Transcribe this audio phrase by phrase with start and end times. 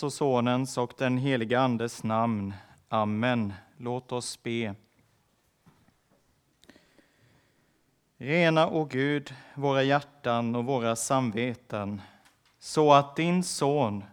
[0.00, 2.54] Faderns och Sonens och den helige Andes namn.
[2.88, 3.52] Amen.
[3.76, 4.74] Låt oss be.
[8.18, 12.00] Rena, o Gud, våra hjärtan och våra samveten,
[12.58, 14.04] så att din Son,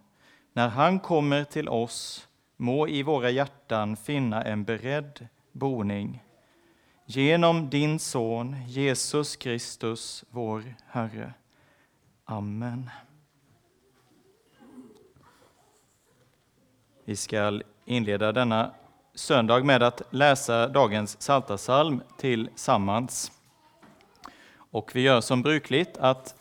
[0.54, 2.28] när han kommer till oss,
[2.58, 6.24] må i våra hjärtan finna en beredd boning.
[7.06, 11.34] Genom din Son, Jesus Kristus, vår Herre.
[12.26, 12.90] Amen.
[17.08, 18.72] Vi ska inleda denna
[19.16, 23.32] söndag med att läsa dagens Psaltarpsalm tillsammans.
[24.72, 26.36] Och vi gör som brukligt att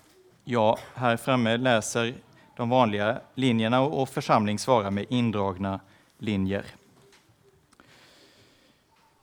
[0.44, 2.14] jag här framme läser
[2.56, 5.80] de vanliga linjerna och församling svarar med indragna
[6.18, 6.64] linjer.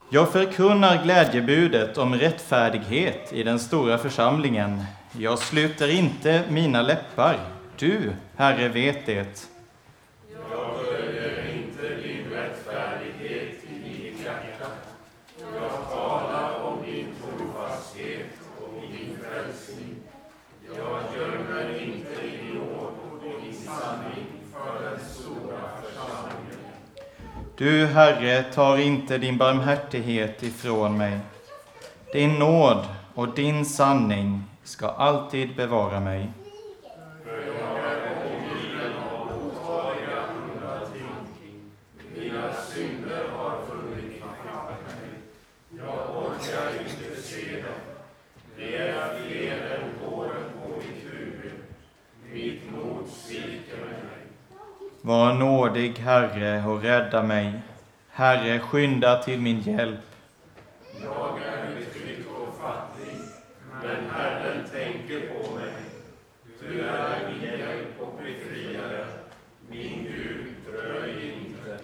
[0.09, 4.83] Jag förkunnar glädjebudet om rättfärdighet i den stora församlingen.
[5.17, 7.39] Jag sluter inte mina läppar.
[7.77, 9.49] Du, Herre, vet det.
[27.58, 31.19] Du, Herre, tar inte din barmhärtighet ifrån mig.
[32.14, 36.31] Din nåd och din sanning ska alltid bevara mig.
[55.05, 57.53] Var nådig, Herre, och rädda mig.
[58.09, 60.00] Herre, skynda till min hjälp.
[61.02, 63.17] Jag är betryckt och fattig,
[63.82, 65.73] men Herren tänker på mig.
[66.59, 69.05] Du är min hjälp och befriare.
[69.70, 71.84] Min Gud, dröj inte.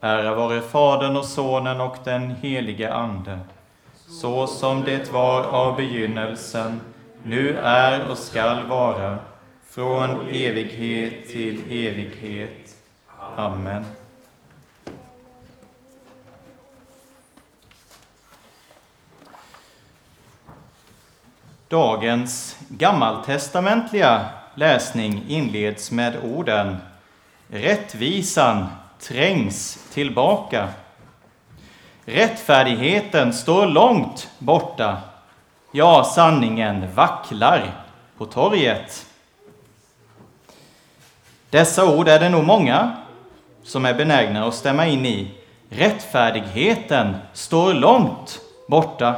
[0.00, 3.38] Ära vare Fadern och Sonen och den helige Ande,
[3.94, 6.80] så som det var av begynnelsen,
[7.22, 9.18] nu är och skall vara,
[9.74, 12.76] från evighet till evighet.
[13.36, 13.84] Amen.
[21.68, 26.76] Dagens gammaltestamentliga läsning inleds med orden
[27.48, 28.66] Rättvisan
[29.00, 30.68] trängs tillbaka.
[32.04, 34.96] Rättfärdigheten står långt borta.
[35.72, 37.84] Ja, sanningen vacklar
[38.18, 39.06] på torget.
[41.52, 42.96] Dessa ord är det nog många
[43.62, 45.30] som är benägna att stämma in i.
[45.70, 49.14] Rättfärdigheten står långt borta.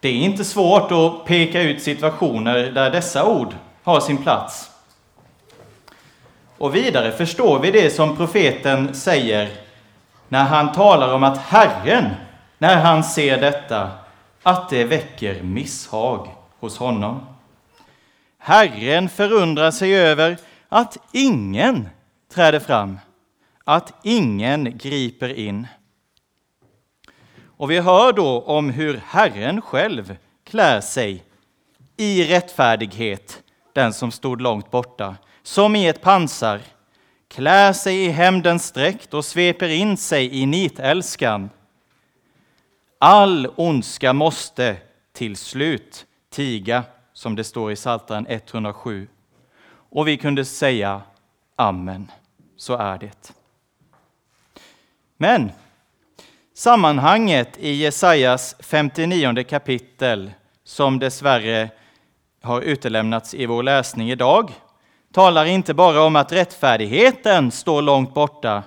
[0.00, 4.70] Det är inte svårt att peka ut situationer där dessa ord har sin plats.
[6.58, 9.48] Och vidare förstår vi det som profeten säger
[10.28, 12.10] när han talar om att Herren,
[12.58, 13.90] när han ser detta,
[14.42, 16.28] att det väcker misshag
[16.60, 17.26] hos honom.
[18.38, 20.36] Herren förundrar sig över
[20.76, 21.88] att ingen
[22.28, 22.98] träder fram,
[23.64, 25.66] att ingen griper in.
[27.46, 31.24] Och vi hör då om hur Herren själv klär sig
[31.96, 33.42] i rättfärdighet,
[33.72, 36.60] den som stod långt borta, som i ett pansar,
[37.28, 41.50] klär sig i hämndens dräkt och sveper in sig i nitälskan.
[42.98, 44.76] All ondska måste
[45.12, 49.08] till slut tiga, som det står i Psaltaren 107.
[49.96, 51.02] Och vi kunde säga
[51.56, 52.10] Amen,
[52.56, 53.32] så är det.
[55.16, 55.52] Men
[56.54, 60.32] sammanhanget i Jesajas 59 kapitel,
[60.64, 61.70] som dessvärre
[62.42, 64.52] har utelämnats i vår läsning idag,
[65.12, 68.62] talar inte bara om att rättfärdigheten står långt borta,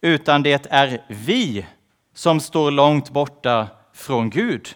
[0.00, 1.66] utan det är vi
[2.14, 4.68] som står långt borta från Gud.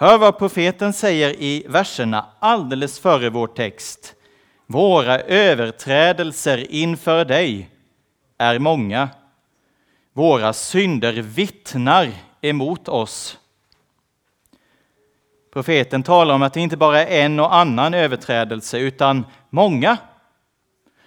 [0.00, 4.14] Hör vad profeten säger i verserna alldeles före vår text.
[4.66, 7.70] Våra överträdelser inför dig
[8.38, 9.08] är många.
[10.12, 12.10] Våra synder vittnar
[12.40, 13.38] emot oss.
[15.52, 19.96] Profeten talar om att det inte bara är en och annan överträdelse, utan många.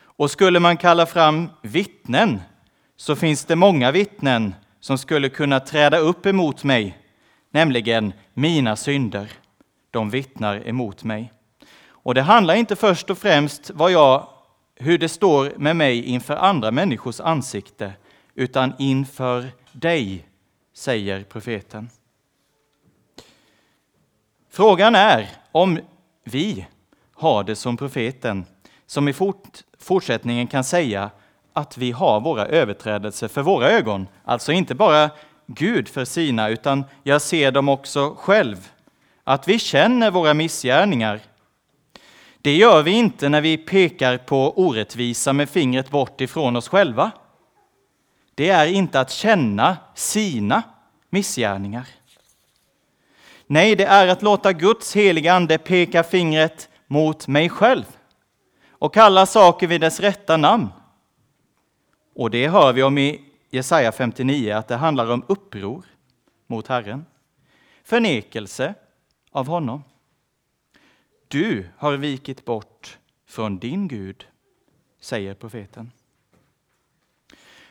[0.01, 2.42] Och skulle man kalla fram vittnen,
[2.95, 7.03] så finns det många vittnen som skulle kunna träda upp emot mig,
[7.54, 9.32] nämligen mina synder.
[9.92, 11.34] De vittnar emot mig.
[11.86, 14.28] Och det handlar inte först och främst vad jag,
[14.76, 17.94] hur det står med mig inför andra människors ansikte,
[18.36, 20.26] utan inför dig,
[20.74, 21.90] säger profeten.
[24.50, 25.80] Frågan är om
[26.24, 26.66] vi
[27.14, 28.46] har det som profeten,
[28.86, 31.10] som i fort, fortsättningen kan säga
[31.54, 34.08] att vi har våra överträdelser för våra ögon.
[34.24, 35.10] Alltså inte bara
[35.45, 38.72] Gud för sina, utan jag ser dem också själv.
[39.24, 41.19] Att vi känner våra missgärningar.
[42.42, 47.12] Det gör vi inte när vi pekar på orättvisa med fingret bort ifrån oss själva.
[48.36, 50.63] Det är inte att känna sina
[51.10, 51.88] missgärningar.
[53.48, 57.86] Nej, det är att låta Guds heliga Ande peka fingret mot mig själv
[58.69, 60.69] och kalla saker vid dess rätta namn.
[62.16, 63.22] Och det hör vi om i
[63.54, 65.86] Jesaja 59, att det handlar om uppror
[66.48, 67.06] mot Herren.
[67.84, 68.74] Förnekelse
[69.32, 69.84] av honom.
[71.28, 72.98] Du har vikit bort
[73.28, 74.28] från din Gud,
[75.00, 75.92] säger profeten.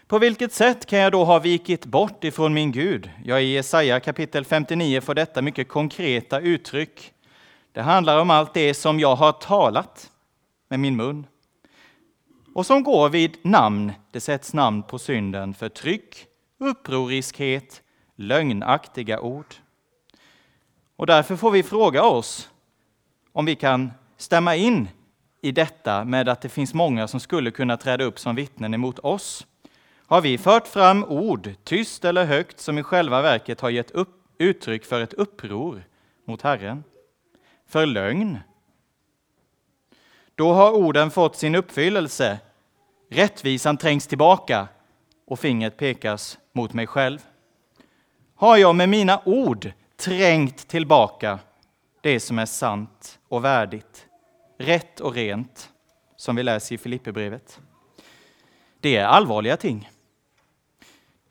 [0.07, 3.11] På vilket sätt kan jag då ha vikit bort ifrån min Gud?
[3.25, 7.13] Ja, i Jesaja kapitel 59 får detta mycket konkreta uttryck.
[7.73, 10.11] Det handlar om allt det som jag har talat
[10.69, 11.27] med min mun
[12.55, 13.93] och som går vid namn.
[14.11, 16.27] Det sätts namn på synden, förtryck,
[16.59, 17.83] upproriskhet,
[18.17, 19.55] lögnaktiga ord.
[20.97, 22.51] Och därför får vi fråga oss
[23.33, 24.89] om vi kan stämma in
[25.41, 28.99] i detta med att det finns många som skulle kunna träda upp som vittnen emot
[28.99, 29.47] oss.
[30.07, 34.09] Har vi fört fram ord, tyst eller högt, som i själva verket har gett upp,
[34.39, 35.85] uttryck för ett uppror
[36.25, 36.85] mot Herren?
[37.69, 38.39] För lögn?
[40.35, 42.39] Då har orden fått sin uppfyllelse.
[43.11, 44.69] Rättvisan trängs tillbaka
[45.27, 47.19] och fingret pekas mot mig själv.
[48.35, 51.39] Har jag med mina ord trängt tillbaka
[52.01, 54.07] det som är sant och värdigt,
[54.59, 55.71] rätt och rent,
[56.17, 57.61] som vi läser i Filipperbrevet?
[58.81, 59.91] Det är allvarliga ting.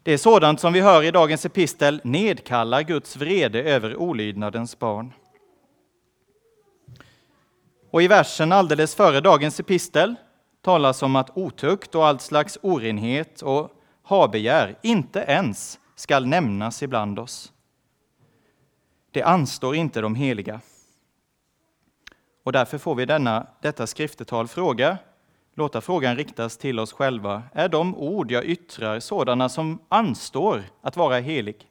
[0.03, 5.13] Det är sådant som vi hör i dagens epistel nedkallar Guds vrede över olydnadens barn.
[7.91, 10.15] Och i versen alldeles före dagens epistel
[10.61, 13.71] talas om att otukt och allt slags orenhet och
[14.03, 17.51] habegär inte ens skall nämnas ibland oss.
[19.11, 20.61] Det anstår inte de heliga.
[22.43, 24.97] Och därför får vi denna, detta skriftetal fråga
[25.55, 27.43] låta frågan riktas till oss själva.
[27.53, 31.67] Är de ord jag yttrar sådana som anstår att vara helig?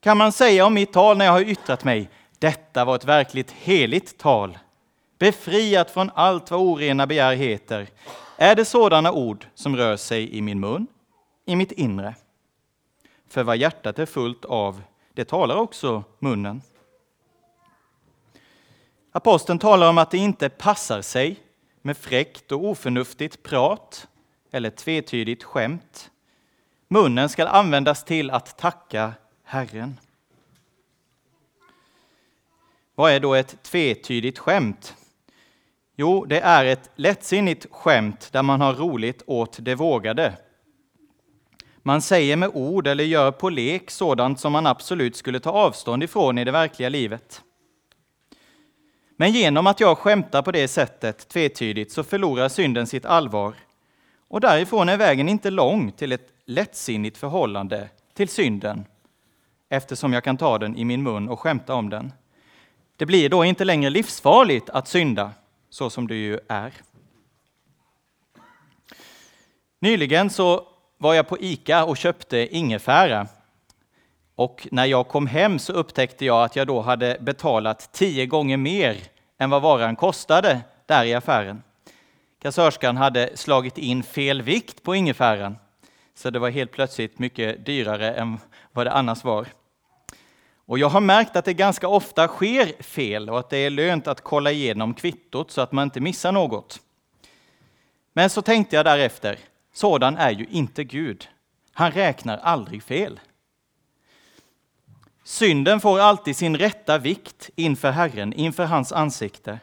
[0.00, 3.50] kan man säga om mitt tal när jag har yttrat mig, detta var ett verkligt
[3.50, 4.58] heligt tal,
[5.18, 7.88] befriat från allt vad orena begär heter,
[8.36, 10.86] är det sådana ord som rör sig i min mun,
[11.44, 12.14] i mitt inre.
[13.28, 16.62] För vad hjärtat är fullt av, det talar också munnen.
[19.12, 21.36] Aposteln talar om att det inte passar sig
[21.82, 24.08] med fräckt och oförnuftigt prat
[24.50, 26.10] eller tvetydigt skämt.
[26.88, 29.12] Munnen ska användas till att tacka
[29.44, 30.00] Herren.
[32.98, 34.96] Vad är då ett tvetydigt skämt?
[35.96, 40.32] Jo, det är ett lättsinnigt skämt där man har roligt åt det vågade.
[41.82, 46.02] Man säger med ord eller gör på lek sådant som man absolut skulle ta avstånd
[46.02, 47.42] ifrån i det verkliga livet.
[49.16, 53.54] Men genom att jag skämtar på det sättet tvetydigt så förlorar synden sitt allvar.
[54.28, 58.84] Och därifrån är vägen inte lång till ett lättsinnigt förhållande till synden,
[59.68, 62.12] eftersom jag kan ta den i min mun och skämta om den.
[62.98, 65.30] Det blir då inte längre livsfarligt att synda,
[65.70, 66.72] så som det ju är.
[69.80, 73.26] Nyligen så var jag på ICA och köpte ingefära.
[74.34, 78.56] Och när jag kom hem så upptäckte jag att jag då hade betalat tio gånger
[78.56, 78.96] mer
[79.38, 81.62] än vad varan kostade där i affären.
[82.42, 85.56] Kassörskan hade slagit in fel vikt på ingefäran,
[86.14, 88.38] så det var helt plötsligt mycket dyrare än
[88.72, 89.46] vad det annars var.
[90.68, 94.06] Och jag har märkt att det ganska ofta sker fel och att det är lönt
[94.06, 96.80] att kolla igenom kvittot så att man inte missar något.
[98.12, 99.38] Men så tänkte jag därefter,
[99.72, 101.28] sådan är ju inte Gud.
[101.72, 103.20] Han räknar aldrig fel.
[105.24, 109.58] Synden får alltid sin rätta vikt inför Herren, inför hans ansikte.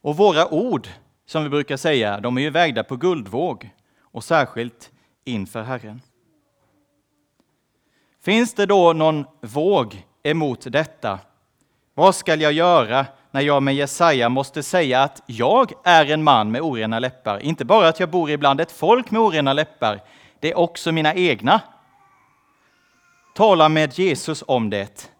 [0.00, 0.88] Och våra ord,
[1.26, 3.70] som vi brukar säga, de är ju vägda på guldvåg
[4.00, 4.90] och särskilt
[5.24, 6.02] inför Herren.
[8.20, 11.18] Finns det då någon våg emot detta?
[11.94, 16.50] Vad skall jag göra när jag med Jesaja måste säga att jag är en man
[16.50, 17.38] med orena läppar?
[17.38, 20.00] Inte bara att jag bor ibland ett folk med orena läppar,
[20.40, 21.60] det är också mina egna.
[23.34, 25.10] Tala med Jesus om det.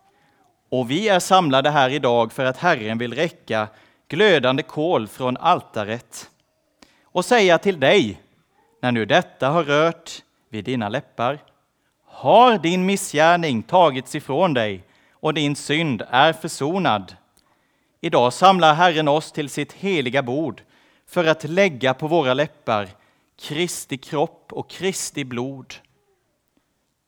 [0.69, 3.69] Och vi är samlade här idag för att Herren vill räcka
[4.09, 6.31] glödande kol från altaret
[7.05, 8.21] och säga till dig,
[8.83, 11.39] när nu detta har rört vid dina läppar,
[12.07, 14.85] har din missgärning tagits ifrån dig
[15.21, 17.17] och din synd är försonad.
[18.01, 20.63] Idag samlar Herren oss till sitt heliga bord
[21.07, 22.89] för att lägga på våra läppar
[23.41, 25.75] Kristi kropp och Kristi blod.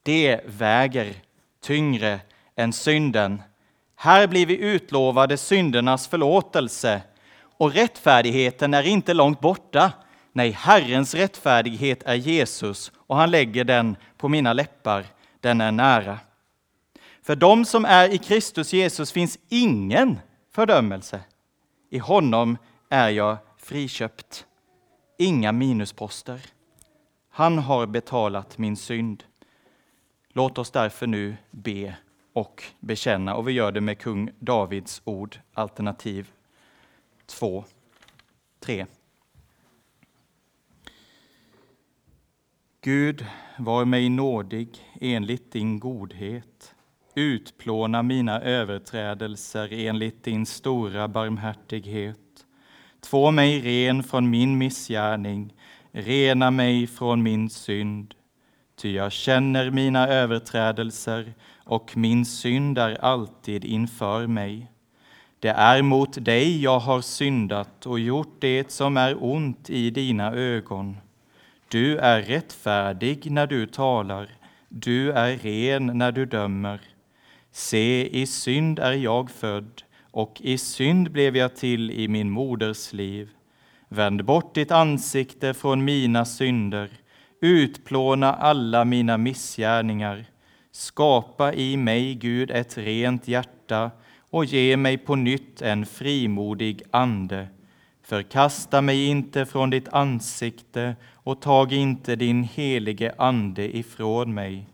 [0.02, 1.14] Det väger
[1.62, 2.20] tyngre
[2.56, 3.42] än synden.
[3.96, 7.02] Här blir vi utlovade syndernas förlåtelse
[7.58, 9.92] och rättfärdigheten är inte långt borta.
[10.32, 15.04] Nej, Herrens rättfärdighet är Jesus och han lägger den på mina läppar.
[15.40, 16.18] Den är nära.
[17.22, 20.18] För dem som är i Kristus Jesus finns ingen
[20.50, 21.20] fördömelse.
[21.90, 24.46] I honom är jag friköpt.
[25.18, 26.40] Inga minusposter.
[27.30, 29.24] Han har betalat min synd.
[30.28, 31.96] Låt oss därför nu be
[32.32, 36.30] och bekänna, och vi gör det med kung Davids ord, alternativ
[37.26, 37.64] 2,
[38.60, 38.86] 3.
[42.80, 43.26] Gud,
[43.58, 44.68] var mig nådig
[45.00, 46.71] enligt din godhet.
[47.14, 52.18] Utplåna mina överträdelser enligt din stora barmhärtighet.
[53.00, 55.54] Två mig ren från min missgärning,
[55.92, 58.14] rena mig från min synd.
[58.76, 64.70] Ty jag känner mina överträdelser och min synd är alltid inför mig.
[65.38, 70.32] Det är mot dig jag har syndat och gjort det som är ont i dina
[70.32, 70.96] ögon.
[71.68, 74.28] Du är rättfärdig när du talar,
[74.68, 76.80] du är ren när du dömer.
[77.52, 82.92] Se, i synd är jag född, och i synd blev jag till i min moders
[82.92, 83.30] liv.
[83.88, 86.90] Vänd bort ditt ansikte från mina synder,
[87.40, 90.24] utplåna alla mina missgärningar.
[90.70, 93.90] Skapa i mig, Gud, ett rent hjärta
[94.30, 97.48] och ge mig på nytt en frimodig ande.
[98.02, 104.66] Förkasta mig inte från ditt ansikte och tag inte din helige ande ifrån mig.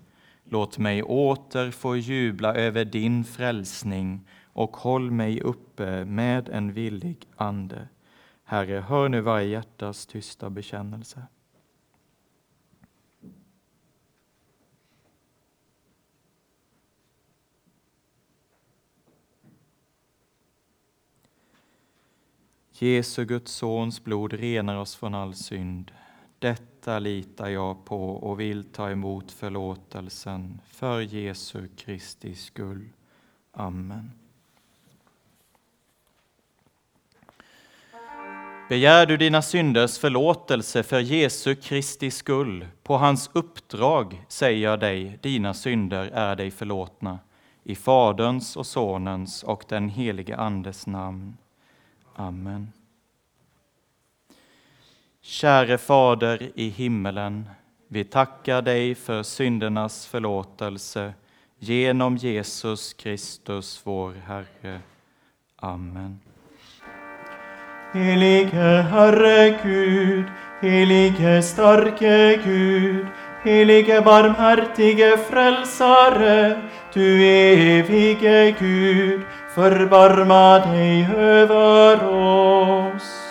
[0.51, 7.29] Låt mig åter få jubla över din frälsning och håll mig uppe med en villig
[7.37, 7.89] ande.
[8.45, 11.23] Herre, hör nu varje hjärtas tysta bekännelse.
[22.81, 25.93] Jesu Guds sons blod renar oss från all synd.
[26.39, 32.89] Detta detta litar jag på och vill ta emot förlåtelsen för Jesu Kristi skull.
[33.53, 34.11] Amen.
[38.69, 45.19] Begär du dina synders förlåtelse för Jesu Kristi skull, på hans uppdrag säger jag dig,
[45.23, 47.19] dina synder är dig förlåtna,
[47.65, 51.37] i Faderns och Sonens och den helige Andes namn.
[52.15, 52.73] Amen.
[55.31, 57.49] Käre Fader i himmelen,
[57.89, 61.13] vi tackar dig för syndernas förlåtelse
[61.59, 64.81] genom Jesus Kristus, vår Herre.
[65.57, 66.21] Amen.
[67.93, 70.25] Helige Herre Gud,
[70.61, 73.07] helige starke Gud,
[73.45, 76.63] helige barmhärtige frälsare,
[76.95, 79.21] du evige Gud,
[79.55, 83.28] förbarma dig över oss.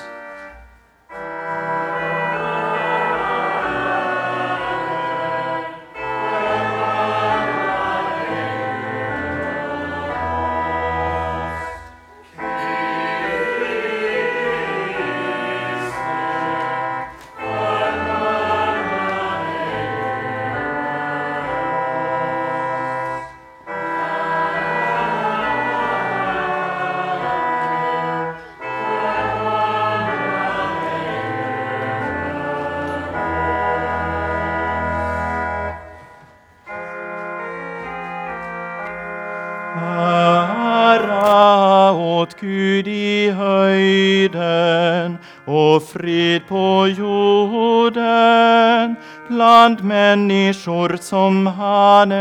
[46.38, 48.96] Frid på jorden
[49.28, 52.12] bland människor som han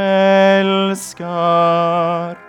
[0.60, 2.45] älskar.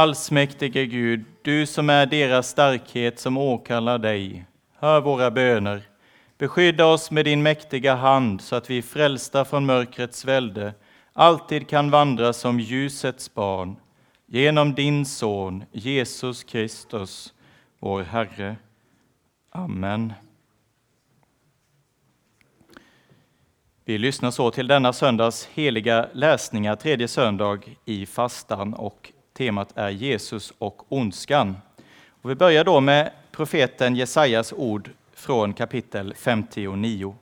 [0.00, 4.44] Allsmäktige Gud, du som är deras starkhet som åkallar dig,
[4.78, 5.82] hör våra böner.
[6.38, 10.74] Beskydda oss med din mäktiga hand så att vi frälsta från mörkrets välde
[11.12, 13.76] alltid kan vandra som ljusets barn
[14.26, 17.34] genom din Son Jesus Kristus,
[17.78, 18.56] vår Herre.
[19.50, 20.12] Amen.
[23.84, 29.90] Vi lyssnar så till denna söndags heliga läsningar, tredje söndag i fastan och temat är
[29.90, 31.56] Jesus och ondskan.
[32.22, 37.16] Och vi börjar då med profeten Jesajas ord från kapitel 59.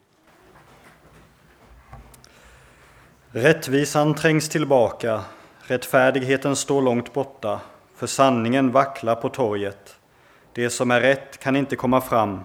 [3.31, 5.21] Rättvisan trängs tillbaka,
[5.61, 7.61] rättfärdigheten står långt borta,
[7.97, 9.97] för sanningen vacklar på torget.
[10.53, 12.41] Det som är rätt kan inte komma fram.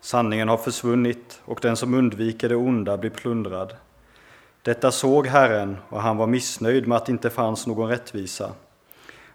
[0.00, 3.76] Sanningen har försvunnit och den som undviker det onda blir plundrad.
[4.62, 8.52] Detta såg Herren och han var missnöjd med att det inte fanns någon rättvisa.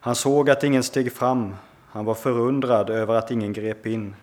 [0.03, 1.55] Han såg att ingen steg fram,
[1.89, 4.15] han var förundrad över att ingen grep in.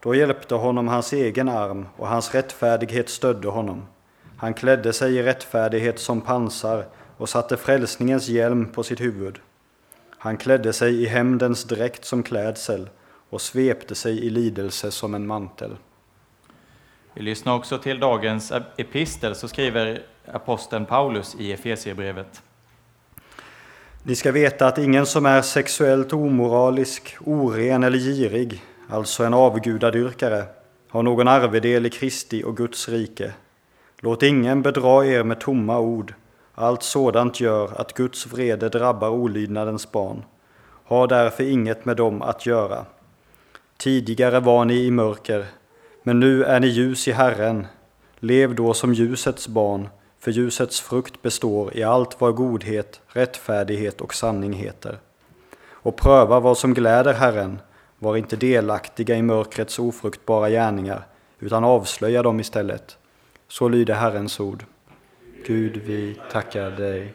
[0.00, 3.86] Då hjälpte honom hans egen arm och hans rättfärdighet stödde honom.
[4.36, 9.38] Han klädde sig i rättfärdighet som pansar och satte frälsningens hjälm på sitt huvud.
[10.18, 12.88] Han klädde sig i hämndens dräkt som klädsel
[13.30, 15.76] och svepte sig i lidelse som en mantel.
[17.14, 22.42] Vi lyssnar också till dagens epistel, så skriver aposteln Paulus i Efesierbrevet.
[24.02, 30.44] Ni ska veta att ingen som är sexuellt omoralisk, oren eller girig, alltså en avgudadyrkare,
[30.88, 33.32] har någon arvedel i Kristi och Guds rike.
[34.00, 36.14] Låt ingen bedra er med tomma ord.
[36.54, 40.24] Allt sådant gör att Guds vrede drabbar olydnadens barn.
[40.84, 42.86] Ha därför inget med dem att göra.
[43.76, 45.46] Tidigare var ni i mörker,
[46.02, 47.66] Men nu är ni ljus i Herren.
[48.18, 49.88] Lev då som ljusets barn,
[50.28, 54.98] för ljusets frukt består i allt vad godhet, rättfärdighet och sanning heter.
[55.70, 57.60] Och pröva vad som gläder Herren,
[57.98, 61.06] var inte delaktiga i mörkrets ofruktbara gärningar,
[61.38, 62.98] utan avslöja dem istället.
[63.48, 64.64] Så lyder Herrens ord.
[65.46, 67.14] Gud, vi tackar dig.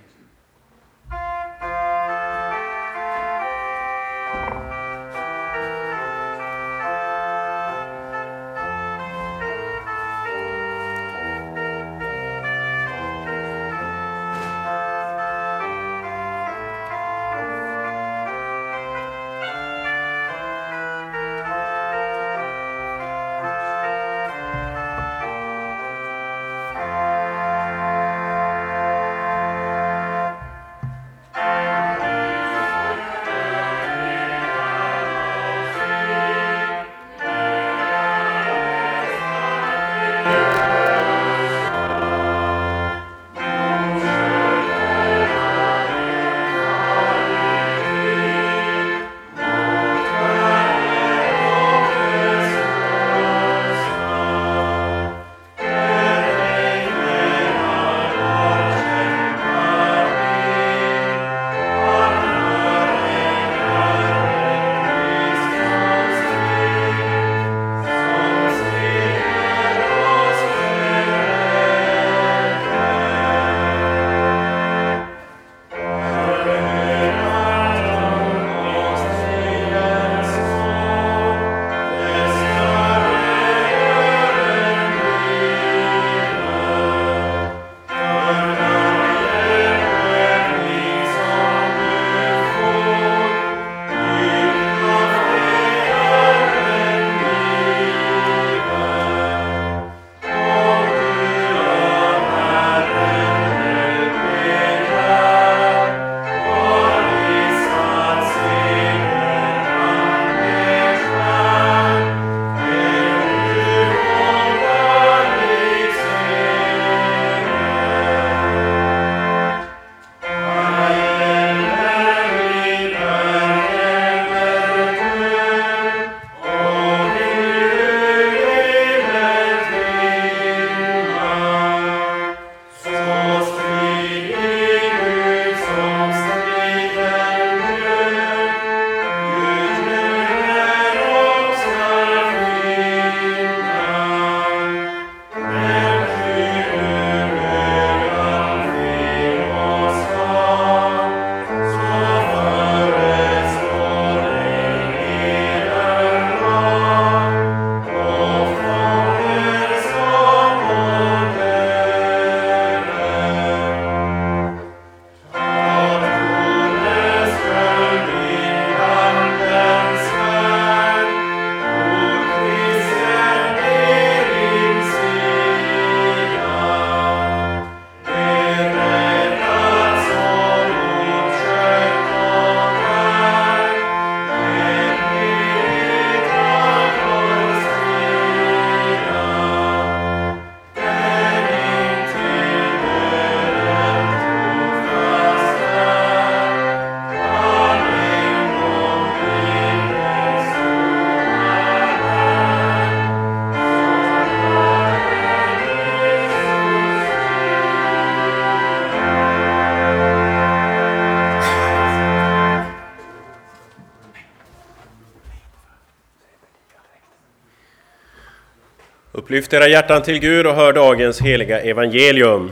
[219.33, 222.51] Lyft era hjärtan till Gud och hör dagens heliga evangelium.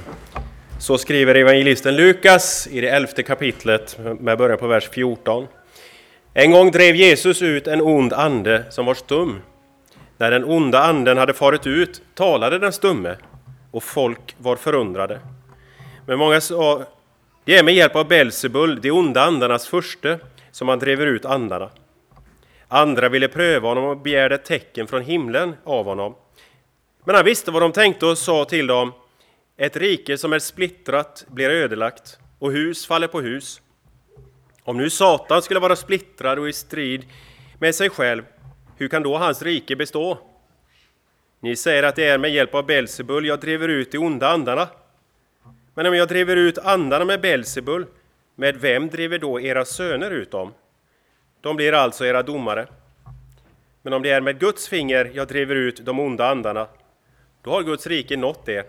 [0.79, 5.47] Så skriver evangelisten Lukas i det elfte kapitlet med början på vers 14.
[6.33, 9.41] En gång drev Jesus ut en ond ande som var stum.
[10.17, 13.15] När den onda anden hade farit ut talade den stumme
[13.71, 15.19] och folk var förundrade.
[16.05, 16.83] Men många sa,
[17.45, 20.19] det är med hjälp av Belsebul, de onda andarnas furste,
[20.51, 21.69] som han driver ut andarna.
[22.67, 26.15] Andra ville pröva honom och begärde tecken från himlen av honom.
[27.03, 28.93] Men han visste vad de tänkte och sa till dem,
[29.57, 33.61] ett rike som är splittrat blir ödelagt och hus faller på hus.
[34.63, 37.05] Om nu Satan skulle vara splittrad och i strid
[37.59, 38.23] med sig själv,
[38.77, 40.17] hur kan då hans rike bestå?
[41.39, 44.67] Ni säger att det är med hjälp av Belsebul jag driver ut de onda andarna.
[45.73, 47.85] Men om jag driver ut andarna med Belsebul,
[48.35, 50.53] med vem driver då era söner ut dem?
[51.41, 52.67] De blir alltså era domare.
[53.81, 56.67] Men om det är med Guds finger jag driver ut de onda andarna,
[57.43, 58.63] då har Guds rike nått er.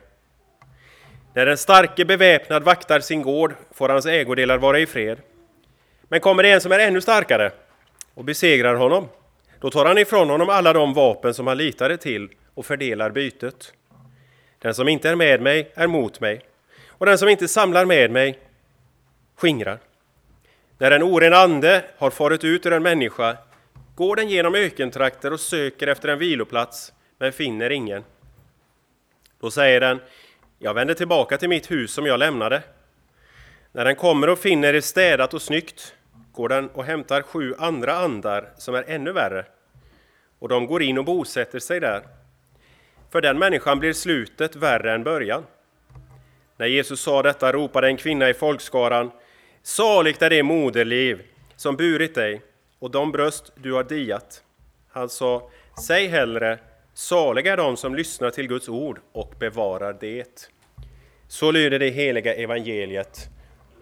[1.35, 5.19] När den starke beväpnad vaktar sin gård får hans ägodelar vara i fred.
[6.03, 7.51] Men kommer det en som är ännu starkare
[8.15, 9.09] och besegrar honom,
[9.61, 13.73] då tar han ifrån honom alla de vapen som han litade till och fördelar bytet.
[14.59, 16.41] Den som inte är med mig är mot mig,
[16.89, 18.39] och den som inte samlar med mig
[19.37, 19.79] skingrar.
[20.79, 23.37] När en oren ande har farit ut ur en människa
[23.95, 28.05] går den genom ökentrakter och söker efter en viloplats, men finner ingen.
[29.43, 30.01] Då säger den,
[30.59, 32.63] jag vänder tillbaka till mitt hus som jag lämnade.
[33.73, 35.95] När den kommer och finner det städat och snyggt
[36.33, 39.45] går den och hämtar sju andra andar som är ännu värre,
[40.39, 42.03] och de går in och bosätter sig där.
[43.11, 45.45] För den människan blir slutet värre än början.
[46.57, 49.11] När Jesus sa detta ropade en kvinna i folkskaran,
[49.63, 51.23] saligt är det moderliv
[51.57, 52.43] som burit dig
[52.79, 54.43] och de bröst du har diat.
[54.89, 55.51] Han sa,
[55.87, 56.59] säg hellre,
[56.95, 60.51] saliga är de som lyssnar till Guds ord och bevarar det.
[61.29, 63.29] Så lyder det heliga evangeliet.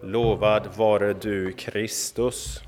[0.01, 2.61] Lovad vare du, Kristus.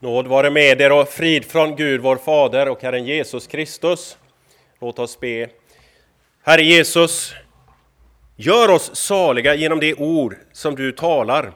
[0.00, 4.18] Nåd vare med er och frid från Gud vår Fader och Herren Jesus Kristus.
[4.80, 5.48] Låt oss be.
[6.48, 7.34] Herre Jesus,
[8.36, 11.52] gör oss saliga genom det ord som du talar,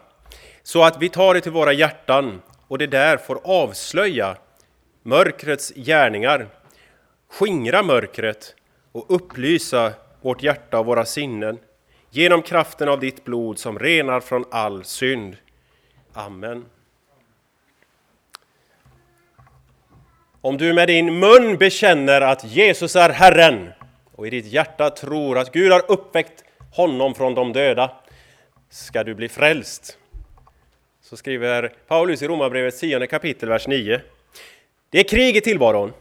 [0.63, 4.37] så att vi tar det till våra hjärtan och det där får avslöja
[5.03, 6.49] mörkrets gärningar,
[7.29, 8.55] skingra mörkret
[8.93, 11.59] och upplysa vårt hjärta och våra sinnen
[12.11, 15.37] genom kraften av ditt blod som renar från all synd.
[16.13, 16.65] Amen.
[20.41, 23.73] Om du med din mun bekänner att Jesus är Herren
[24.13, 27.91] och i ditt hjärta tror att Gud har uppväckt honom från de döda
[28.71, 29.99] ska du bli frälst.
[31.01, 34.01] Så skriver Paulus i Romarbrevet 10 kapitel, vers 9.
[34.91, 35.93] Det är krig i tillvaron.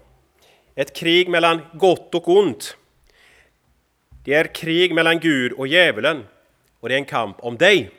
[0.75, 2.77] Ett krig mellan gott och ont.
[4.23, 6.23] Det är krig mellan Gud och djävulen.
[6.79, 7.91] Och det är en kamp om dig.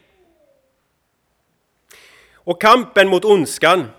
[2.34, 3.90] Och kampen mot ondskan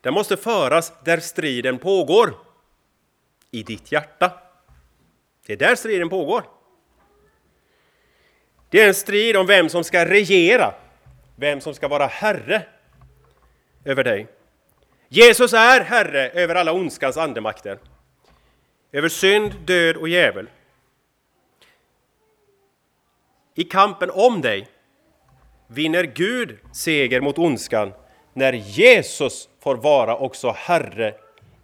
[0.00, 2.34] den måste föras där striden pågår.
[3.50, 4.43] I ditt hjärta.
[5.46, 6.44] Det är där striden pågår.
[8.70, 10.74] Det är en strid om vem som ska regera,
[11.36, 12.62] vem som ska vara herre
[13.84, 14.26] över dig.
[15.08, 17.78] Jesus är herre över alla ondskans andemakter,
[18.92, 20.50] över synd, död och djävul.
[23.54, 24.68] I kampen om dig
[25.66, 27.92] vinner Gud seger mot ondskan
[28.32, 31.14] när Jesus får vara också Herre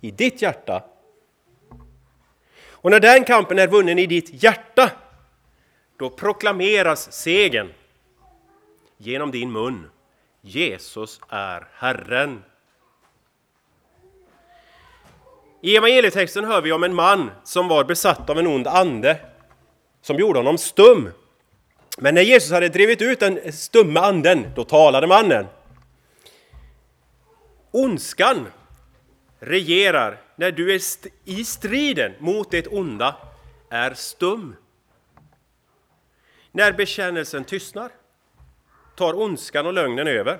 [0.00, 0.84] i ditt hjärta.
[2.82, 4.90] Och när den kampen är vunnen i ditt hjärta,
[5.96, 7.72] då proklameras segern
[8.96, 9.90] genom din mun.
[10.40, 12.44] Jesus är Herren.
[15.62, 19.16] I evangelietexten hör vi om en man som var besatt av en ond ande
[20.02, 21.10] som gjorde honom stum.
[21.98, 25.46] Men när Jesus hade drivit ut den stumme anden, då talade mannen.
[27.70, 28.46] Ondskan
[29.38, 30.80] regerar när du är
[31.24, 33.16] i striden mot det onda
[33.70, 34.56] är stum.
[36.52, 37.90] När bekännelsen tystnar
[38.96, 40.38] tar ondskan och lögnen över.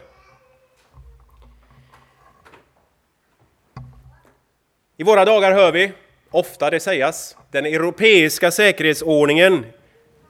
[4.96, 5.92] I våra dagar hör vi
[6.30, 9.66] ofta det sägas, den europeiska säkerhetsordningen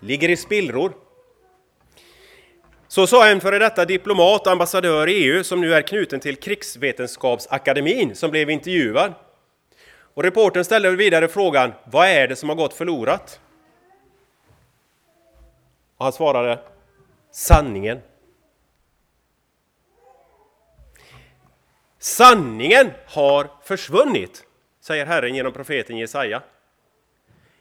[0.00, 0.92] ligger i spillror.
[2.88, 6.37] Så sa en före detta diplomat och ambassadör i EU som nu är knuten till
[6.37, 9.14] Krigsvetenskapsakademin som blev intervjuad.
[10.14, 13.40] Och reporten ställde vidare frågan, vad är det som har gått förlorat?
[15.96, 16.59] Och han svarade,
[17.31, 18.01] sanningen.
[21.99, 24.44] Sanningen har försvunnit,
[24.81, 26.42] säger Herren genom profeten Jesaja.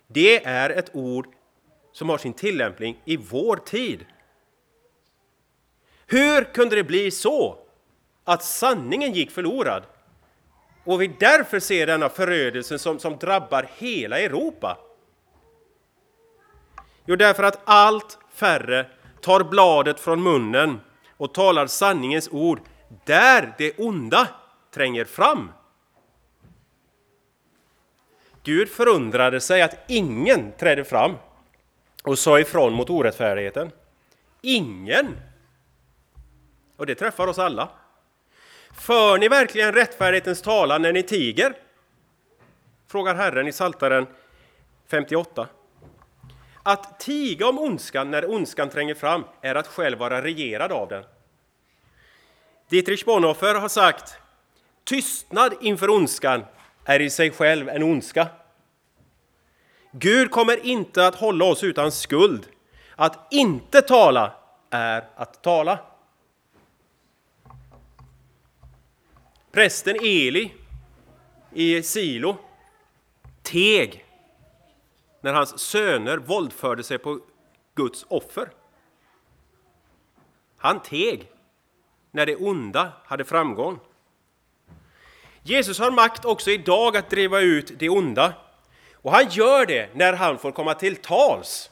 [0.07, 1.27] Det är ett ord
[1.91, 4.05] som har sin tillämpning i vår tid.
[6.07, 7.57] Hur kunde det bli så
[8.23, 9.83] att sanningen gick förlorad
[10.89, 14.77] och vi därför ser denna förödelse som, som drabbar hela Europa?
[17.05, 18.85] Jo, därför att allt färre
[19.21, 20.79] tar bladet från munnen
[21.17, 22.59] och talar sanningens ord
[23.05, 24.27] där det onda
[24.71, 25.51] tränger fram.
[28.43, 31.15] Gud förundrade sig att ingen trädde fram
[32.03, 33.71] och sa ifrån mot orättfärdigheten.
[34.41, 35.17] Ingen
[36.77, 37.69] och det träffar oss alla.
[38.79, 41.53] För ni verkligen rättfärdighetens talan när ni tiger?
[42.87, 44.07] Frågar Herren i Saltaren
[44.87, 45.47] 58.
[46.63, 51.03] Att tiga om ondskan när ondskan tränger fram är att själv vara regerad av den.
[52.69, 54.17] Dietrich Bonhoeffer har sagt
[54.83, 56.45] Tystnad inför ondskan
[56.85, 58.27] är i sig själv en ondska.
[59.91, 62.47] Gud kommer inte att hålla oss utan skuld.
[62.95, 64.33] Att inte tala
[64.69, 65.79] är att tala.
[69.51, 70.51] Prästen Eli
[71.53, 72.37] i Silo
[73.43, 74.05] teg
[75.21, 77.19] när hans söner våldförde sig på
[77.75, 78.49] Guds offer.
[80.57, 81.31] Han teg
[82.11, 83.79] när det onda hade framgång.
[85.43, 88.33] Jesus har makt också idag att driva ut det onda.
[88.93, 91.71] Och han gör det när han får komma till tals.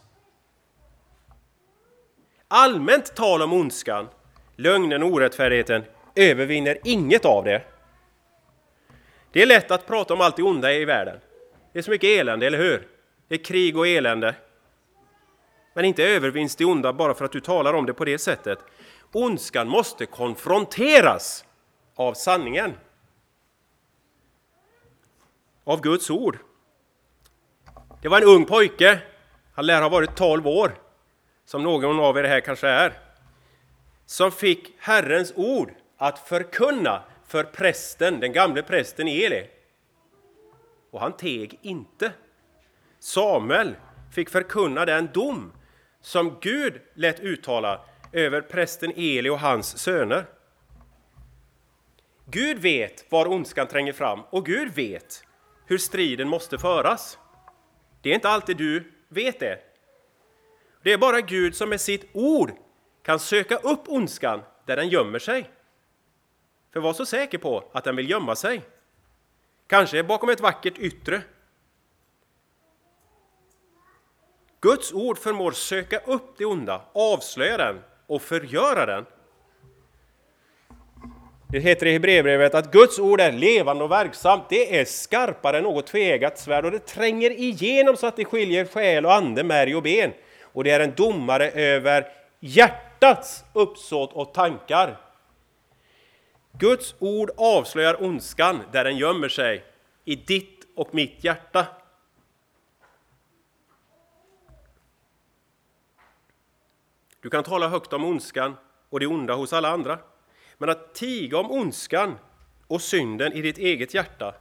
[2.47, 4.07] Allmänt tal om ondskan,
[4.55, 5.83] lögnen och orättfärdigheten
[6.17, 7.61] övervinner inget av det.
[9.31, 11.19] Det är lätt att prata om allt det onda i världen.
[11.73, 12.87] Det är så mycket elände, eller hur?
[13.27, 14.35] Det är krig och elände.
[15.73, 18.59] Men inte övervinns det onda bara för att du talar om det på det sättet.
[19.11, 21.45] Ondskan måste konfronteras
[21.95, 22.73] av sanningen.
[25.63, 26.37] Av Guds ord.
[28.01, 28.99] Det var en ung pojke,
[29.53, 30.71] han lär ha varit 12 år,
[31.45, 32.93] som någon av er här kanske är,
[34.05, 39.49] som fick Herrens ord att förkunna för prästen, den gamle prästen Eli.
[40.91, 42.11] Och han teg inte.
[42.99, 43.75] Samuel
[44.13, 45.53] fick förkunna den dom
[46.01, 47.81] som Gud lät uttala
[48.11, 50.25] över prästen Eli och hans söner.
[52.25, 55.23] Gud vet var ondskan tränger fram och Gud vet
[55.65, 57.17] hur striden måste föras.
[58.01, 59.59] Det är inte alltid du vet det.
[60.83, 62.51] Det är bara Gud som med sitt ord
[63.03, 65.49] kan söka upp ondskan där den gömmer sig.
[66.73, 68.61] För var så säker på att den vill gömma sig.
[69.67, 71.21] Kanske bakom ett vackert yttre.
[74.61, 79.05] Guds ord förmår söka upp det onda, avslöja den och förgöra den.
[81.49, 84.43] Det heter i Hebreerbrevet att Guds ord är levande och verksamt.
[84.49, 88.65] Det är skarpare än något tvegat svärd och det tränger igenom så att det skiljer
[88.65, 90.13] själ och ande, märg och ben.
[90.41, 92.07] Och det är en domare över
[92.39, 95.06] hjärtats uppsåt och tankar.
[96.59, 99.65] Guds ord avslöjar ondskan där den gömmer sig,
[100.05, 101.67] i ditt och mitt hjärta.
[107.21, 108.55] Du kan tala högt om ondskan
[108.89, 109.99] och det onda hos alla andra.
[110.57, 112.15] Men att tiga om ondskan
[112.67, 114.35] och synden i ditt eget hjärta,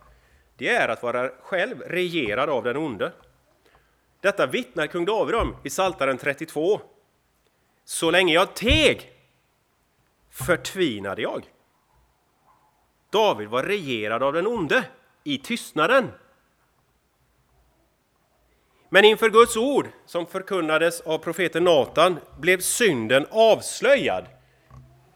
[0.56, 3.12] det är att vara själv regerad av den onde.
[4.20, 6.80] Detta vittnar kung David om i Saltaren 32.
[7.84, 9.12] Så länge jag teg
[10.30, 11.55] förtvinade jag.
[13.10, 14.84] David var regerad av den onde
[15.24, 16.10] i tystnaden.
[18.88, 24.26] Men inför Guds ord, som förkunnades av profeten Natan, blev synden avslöjad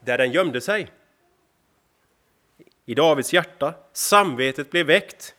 [0.03, 0.91] där den gömde sig.
[2.85, 5.35] I Davids hjärta, samvetet blev väckt.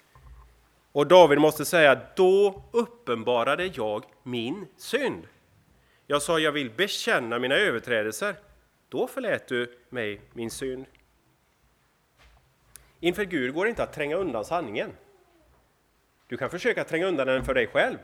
[0.93, 5.27] Och David måste säga, då uppenbarade jag min synd.
[6.07, 8.35] Jag sa, jag vill bekänna mina överträdelser.
[8.88, 10.87] Då förlät du mig min synd.
[13.05, 14.93] Inför Gud går det inte att tränga undan sanningen.
[16.27, 17.99] Du kan försöka tränga undan den för dig själv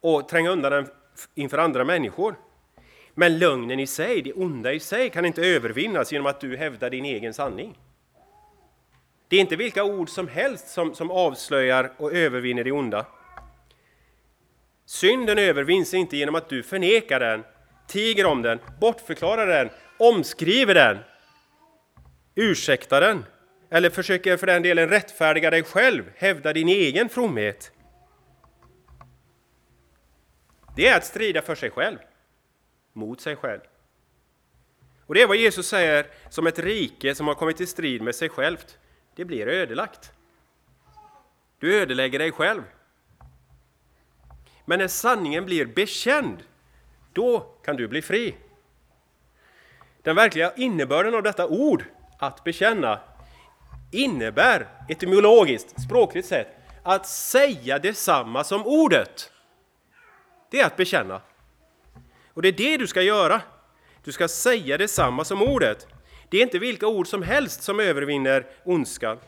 [0.00, 0.86] och tränga undan den
[1.34, 2.34] inför andra människor.
[3.14, 6.90] Men lögnen i sig, det onda i sig, kan inte övervinnas genom att du hävdar
[6.90, 7.78] din egen sanning.
[9.28, 13.06] Det är inte vilka ord som helst som, som avslöjar och övervinner det onda.
[14.84, 17.44] Synden övervinns inte genom att du förnekar den,
[17.86, 20.98] tiger om den, bortförklarar den, omskriver den,
[22.34, 23.24] ursäktar den
[23.70, 27.72] eller försöker för den delen rättfärdiga dig själv, hävda din egen fromhet.
[30.76, 31.98] Det är att strida för sig själv,
[32.92, 33.60] mot sig själv.
[35.06, 38.14] Och det är vad Jesus säger som ett rike som har kommit i strid med
[38.14, 38.78] sig självt.
[39.16, 40.12] Det blir ödelagt.
[41.58, 42.62] Du ödelägger dig själv.
[44.64, 46.42] Men när sanningen blir bekänd,
[47.12, 48.34] då kan du bli fri.
[50.02, 51.84] Den verkliga innebörden av detta ord,
[52.18, 53.00] att bekänna,
[53.90, 56.48] innebär etymologiskt, språkligt sett,
[56.82, 59.32] att säga detsamma som ordet.
[60.50, 61.20] Det är att bekänna.
[62.34, 63.40] Och det är det du ska göra.
[64.04, 65.86] Du ska säga detsamma som ordet.
[66.30, 69.18] Det är inte vilka ord som helst som övervinner ondskan.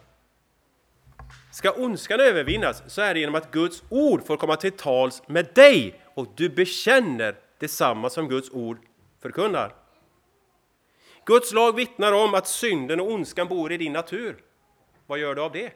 [1.53, 5.49] Ska ondskan övervinnas så är det genom att Guds ord får komma till tals med
[5.55, 8.79] dig och du bekänner detsamma som Guds ord
[9.23, 9.75] förkunnar.
[11.27, 14.37] Guds lag vittnar om att synden och ondskan bor i din natur.
[15.11, 15.73] Vad gör du av det?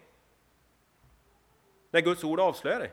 [1.91, 2.93] När Guds ord avslöjar dig?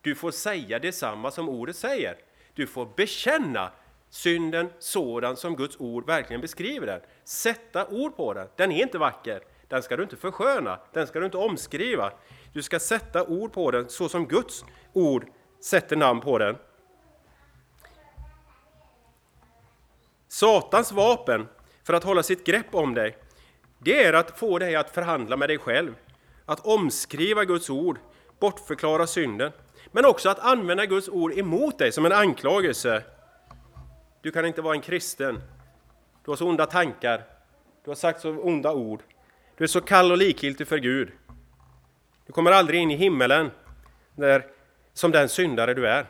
[0.00, 2.16] Du får säga detsamma som ordet säger.
[2.54, 3.72] Du får bekänna
[4.10, 7.00] synden sådan som Guds ord verkligen beskriver den.
[7.24, 8.48] Sätta ord på den.
[8.56, 9.42] Den är inte vacker.
[9.68, 10.80] Den ska du inte försköna.
[10.92, 12.12] Den ska du inte omskriva.
[12.52, 15.26] Du ska sätta ord på den så som Guds ord
[15.60, 16.56] sätter namn på den.
[20.28, 21.48] Satans vapen
[21.82, 23.18] för att hålla sitt grepp om dig,
[23.78, 25.94] det är att få dig att förhandla med dig själv,
[26.44, 27.98] att omskriva Guds ord,
[28.38, 29.52] bortförklara synden,
[29.92, 33.04] men också att använda Guds ord emot dig som en anklagelse.
[34.22, 35.40] Du kan inte vara en kristen.
[36.24, 37.24] Du har så onda tankar.
[37.84, 39.00] Du har sagt så onda ord.
[39.56, 41.12] Du är så kall och likgiltig för Gud.
[42.26, 43.50] Du kommer aldrig in i himmelen
[44.14, 44.46] där,
[44.92, 46.06] som den syndare du är.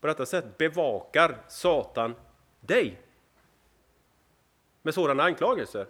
[0.00, 2.14] På detta sätt bevakar Satan
[2.60, 3.00] dig
[4.82, 5.86] med sådana anklagelser.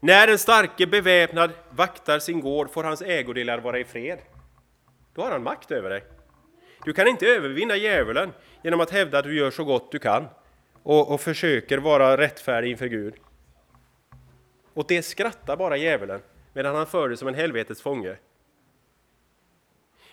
[0.00, 4.18] När den starke beväpnad vaktar sin gård får hans ägodelar vara i fred.
[5.14, 6.04] Då har han makt över dig.
[6.84, 8.32] Du kan inte övervinna djävulen
[8.62, 10.28] genom att hävda att du gör så gott du kan
[10.82, 13.14] och, och försöker vara rättfärdig inför Gud.
[14.74, 18.16] Och det skrattar bara djävulen medan han för dig som en helvetets fånge.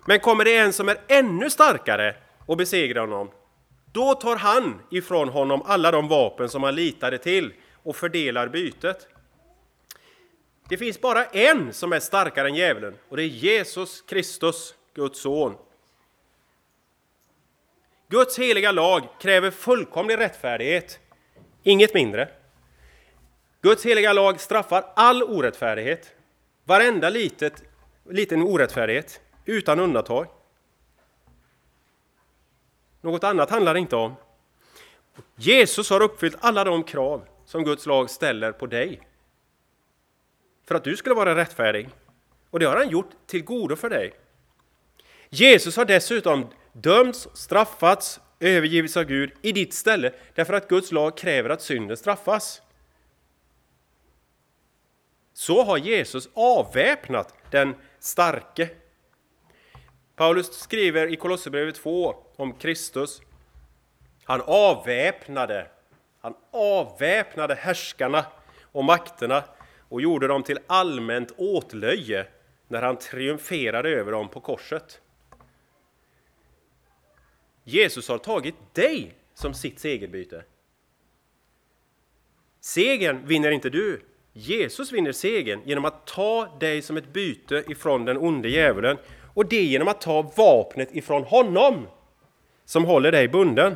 [0.06, 2.16] Men kommer det en som är ännu starkare
[2.46, 3.32] och besegrar honom,
[3.94, 9.08] då tar han ifrån honom alla de vapen som han litade till och fördelar bytet.
[10.70, 15.22] Det finns bara en som är starkare än djävulen och det är Jesus Kristus, Guds
[15.22, 15.56] son.
[18.08, 21.00] Guds heliga lag kräver fullkomlig rättfärdighet,
[21.64, 22.30] inget mindre.
[23.62, 26.12] Guds heliga lag straffar all orättfärdighet,
[26.64, 27.64] varenda litet,
[28.10, 30.28] liten orättfärdighet, utan undantag.
[33.04, 34.16] Något annat handlar det inte om.
[35.36, 39.02] Jesus har uppfyllt alla de krav som Guds lag ställer på dig.
[40.66, 41.90] För att du skulle vara rättfärdig.
[42.50, 44.14] Och det har han gjort till godo för dig.
[45.30, 51.18] Jesus har dessutom dömts, straffats, övergivits av Gud i ditt ställe därför att Guds lag
[51.18, 52.62] kräver att synden straffas.
[55.34, 58.70] Så har Jesus avväpnat den starke.
[60.16, 63.22] Paulus skriver i Kolosserbrevet 2 om Kristus.
[64.24, 65.68] Han avväpnade,
[66.20, 68.26] han avväpnade härskarna
[68.62, 69.44] och makterna
[69.90, 72.28] och gjorde dem till allmänt åtlöje
[72.68, 75.02] när han triumferade över dem på korset.
[77.64, 80.44] Jesus har tagit dig som sitt segerbyte.
[82.60, 84.02] Segern vinner inte du.
[84.34, 88.98] Jesus vinner segern genom att ta dig som ett byte ifrån den onde djävulen
[89.34, 91.88] och det genom att ta vapnet ifrån honom
[92.66, 93.76] som håller dig bunden.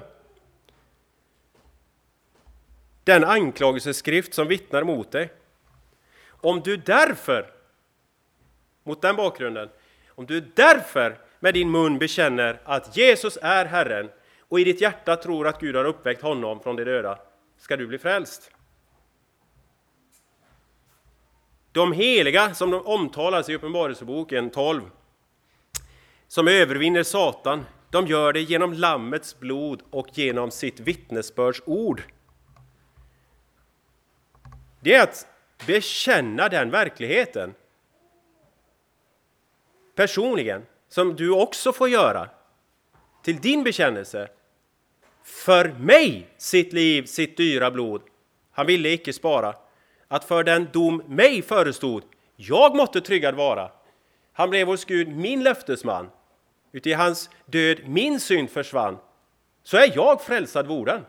[3.04, 5.34] Den anklagelseskrift som vittnar mot dig.
[6.28, 7.52] Om du därför,
[8.84, 9.70] mot den bakgrunden,
[10.08, 15.16] om du därför med din mun bekänner att Jesus är Herren och i ditt hjärta
[15.16, 17.20] tror att Gud har uppväckt honom från de döda,
[17.58, 18.52] ska du bli frälst.
[21.72, 24.82] De heliga som de omtalas i Uppenbarelseboken 12,
[26.28, 32.02] som övervinner Satan, de gör det genom Lammets blod och genom sitt vittnesbörds ord.
[34.80, 35.28] Det är att
[35.68, 37.54] bekänna den verkligheten.
[39.96, 42.30] Personligen, som du också får göra
[43.24, 44.28] till din bekännelse.
[45.24, 48.02] För mig sitt liv, sitt dyra blod.
[48.52, 49.54] Han ville icke spara.
[50.08, 52.04] Att för den dom mig förestod,
[52.36, 53.72] jag måtte tryggad vara.
[54.34, 56.10] Han blev hos Gud min löftesman.
[56.78, 58.98] Uti hans död min synd försvann.
[59.64, 61.06] Så är jag frälsad vorden.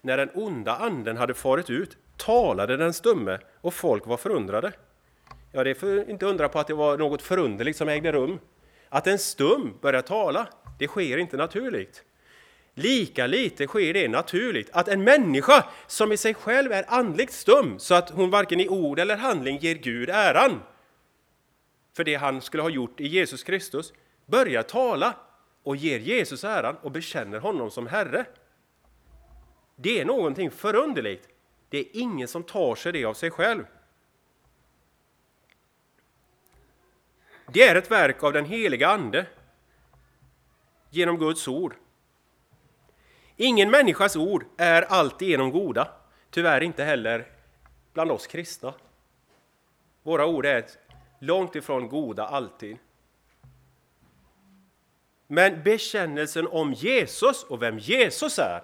[0.00, 4.72] När den onda anden hade farit ut talade den stumme och folk var förundrade.
[5.52, 8.38] Ja, det är för inte undra på att det var något förunderligt som ägde rum.
[8.88, 10.46] Att en stum börjar tala,
[10.78, 12.04] det sker inte naturligt.
[12.74, 17.78] Lika lite sker det naturligt att en människa som i sig själv är andligt stum
[17.78, 20.60] så att hon varken i ord eller handling ger Gud äran
[21.92, 23.92] för det han skulle ha gjort i Jesus Kristus
[24.26, 25.14] börjar tala
[25.62, 28.24] och ger Jesus äran och bekänner honom som Herre.
[29.76, 31.28] Det är någonting förunderligt.
[31.68, 33.64] Det är ingen som tar sig det av sig själv.
[37.52, 39.26] Det är ett verk av den heliga Ande
[40.90, 41.74] genom Guds ord.
[43.36, 45.88] Ingen människas ord är alltigenom goda,
[46.30, 47.26] tyvärr inte heller
[47.92, 48.74] bland oss kristna.
[50.02, 50.58] Våra ord är
[51.22, 52.78] långt ifrån goda alltid.
[55.26, 58.62] Men bekännelsen om Jesus och vem Jesus är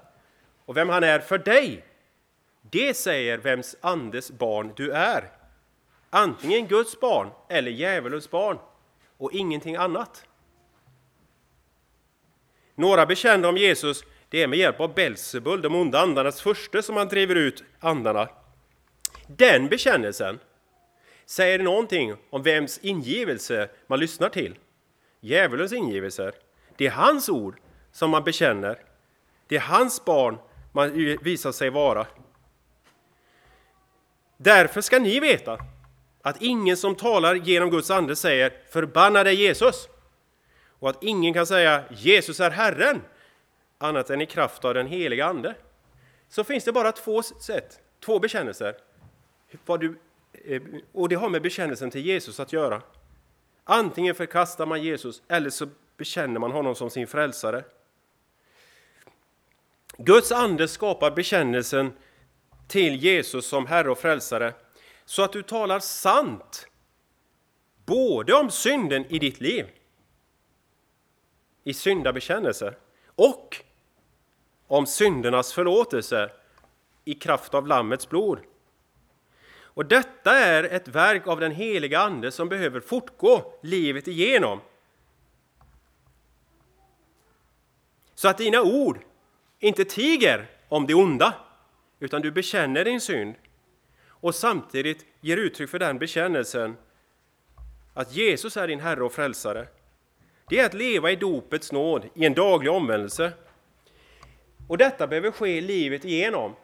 [0.65, 1.85] och vem han är för dig,
[2.63, 5.31] det säger vems andes barn du är.
[6.11, 8.59] Antingen Guds barn eller djävulens barn.
[9.17, 10.25] och ingenting annat.
[12.75, 16.97] Några bekände om Jesus, det är med hjälp av Belsebul, de onda andarnas första, som
[16.97, 18.29] han driver ut andarna.
[19.27, 20.39] Den bekännelsen
[21.29, 24.59] säger det någonting om vems ingivelse man lyssnar till.
[25.21, 26.33] Djävulens ingivelser.
[26.77, 27.61] Det är hans ord
[27.93, 28.79] som man bekänner.
[29.47, 30.39] Det är hans barn
[30.73, 32.07] man visar sig vara.
[34.37, 35.59] Därför ska ni veta
[36.23, 39.89] att ingen som talar genom Guds ande säger förbannade Jesus”
[40.79, 43.03] och att ingen kan säga ”Jesus är Herren”
[43.79, 45.55] annat än i kraft av den heliga Ande.
[46.29, 48.77] Så finns det bara två sätt, två bekännelser.
[49.67, 49.99] Vad du,
[50.49, 52.83] Eh, och det har med bekännelsen till Jesus att göra.
[53.65, 57.65] Antingen förkastar man Jesus eller så bekänner man honom som sin frälsare.
[59.99, 61.93] Guds ande skapar bekännelsen
[62.69, 64.55] till Jesus som Herre och Frälsare
[65.05, 66.67] så att du talar sant
[67.85, 69.67] både om synden i ditt liv
[71.65, 72.75] i syndabekännelse
[73.07, 73.57] och
[74.67, 76.31] om syndernas förlåtelse
[77.05, 78.39] i kraft av Lammets blod.
[79.79, 84.61] Och detta är ett verk av den heliga Ande som behöver fortgå livet igenom.
[88.15, 89.01] Så att dina ord
[89.59, 91.35] inte tiger om det onda,
[92.01, 93.35] utan du bekänner din synd
[94.07, 96.77] och samtidigt ger uttryck för den bekännelsen
[97.95, 99.67] att Jesus är din Herre och Frälsare.
[100.49, 103.33] Det är att leva i dopets nåd, i en daglig omvändelse.
[104.69, 106.55] Och detta behöver ske livet igenom.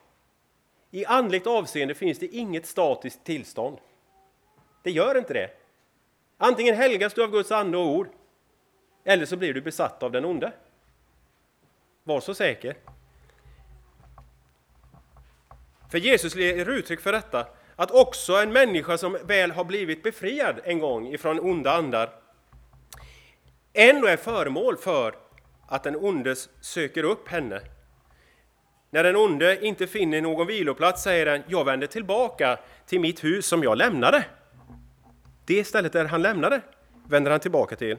[0.94, 3.78] I andligt avseende finns det inget statiskt tillstånd.
[4.82, 5.50] Det gör inte det.
[6.38, 8.08] Antingen helgas du av Guds ande och ord,
[9.04, 10.52] eller så blir du besatt av den onde.
[12.04, 12.76] Var så säker.
[15.90, 20.60] För Jesus ger uttryck för detta, att också en människa som väl har blivit befriad
[20.64, 22.10] en gång ifrån onda andar,
[23.72, 25.14] ändå är föremål för
[25.68, 27.60] att den onde söker upp henne.
[28.94, 33.46] När den onde inte finner någon viloplats säger den, jag vänder tillbaka till mitt hus
[33.46, 34.24] som jag lämnade.
[35.44, 36.60] Det stället där han lämnade
[37.08, 37.98] vänder han tillbaka till.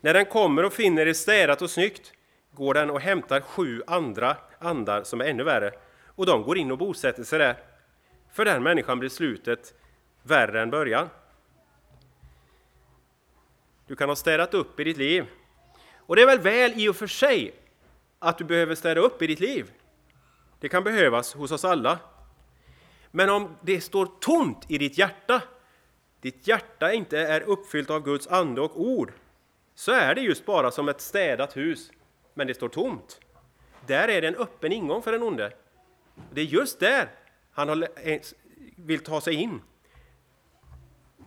[0.00, 2.12] När den kommer och finner det städat och snyggt
[2.52, 5.72] går den och hämtar sju andra andar som är ännu värre
[6.06, 7.56] och de går in och bosätter sig där.
[8.32, 9.74] För den människan blir slutet
[10.22, 11.08] värre än början.
[13.86, 15.26] Du kan ha städat upp i ditt liv.
[15.96, 17.52] Och det är väl väl i och för sig
[18.18, 19.70] att du behöver städa upp i ditt liv.
[20.60, 21.98] Det kan behövas hos oss alla.
[23.10, 25.42] Men om det står tomt i ditt hjärta,
[26.20, 29.12] ditt hjärta inte är uppfyllt av Guds ande och ord,
[29.74, 31.90] så är det just bara som ett städat hus,
[32.34, 33.20] men det står tomt.
[33.86, 35.52] Där är det en öppen ingång för den onde.
[36.32, 37.10] Det är just där
[37.52, 37.84] han
[38.76, 39.62] vill ta sig in.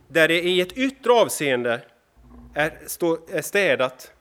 [0.08, 1.86] Där det i ett yttre avseende
[2.54, 4.14] är städat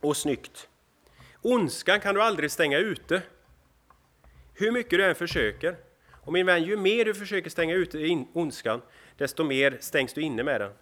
[0.00, 0.69] och snyggt.
[1.42, 3.22] Ondskan kan du aldrig stänga ute.
[4.54, 5.76] Hur mycket du än försöker.
[6.22, 8.82] Och min vän, ju mer du försöker stänga ute ondskan,
[9.16, 10.72] desto mer stängs du inne med den.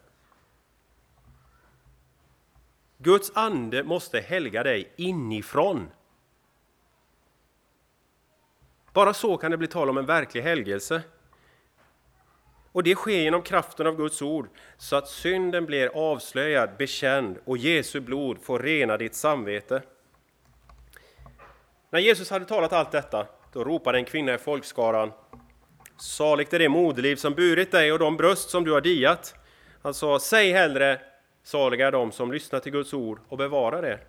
[2.97, 5.89] Guds ande måste helga dig inifrån.
[8.93, 11.01] Bara så kan det bli tal om en verklig helgelse.
[12.71, 17.57] Och det sker genom kraften av Guds ord, så att synden blir avslöjad, bekänd och
[17.57, 19.81] Jesu blod får rena ditt samvete.
[21.89, 25.11] När Jesus hade talat allt detta, då ropade en kvinna i folkskaran
[25.99, 29.35] Saligt är det moderliv som burit dig och de bröst som du har diat.
[29.81, 31.01] Han sa, säg hellre,
[31.43, 33.99] saliga är de som lyssnar till Guds ord och bevarar det.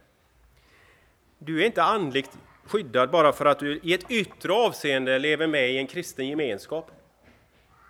[1.39, 5.71] Du är inte andligt skyddad bara för att du i ett yttre avseende lever med
[5.71, 6.91] i en kristen gemenskap.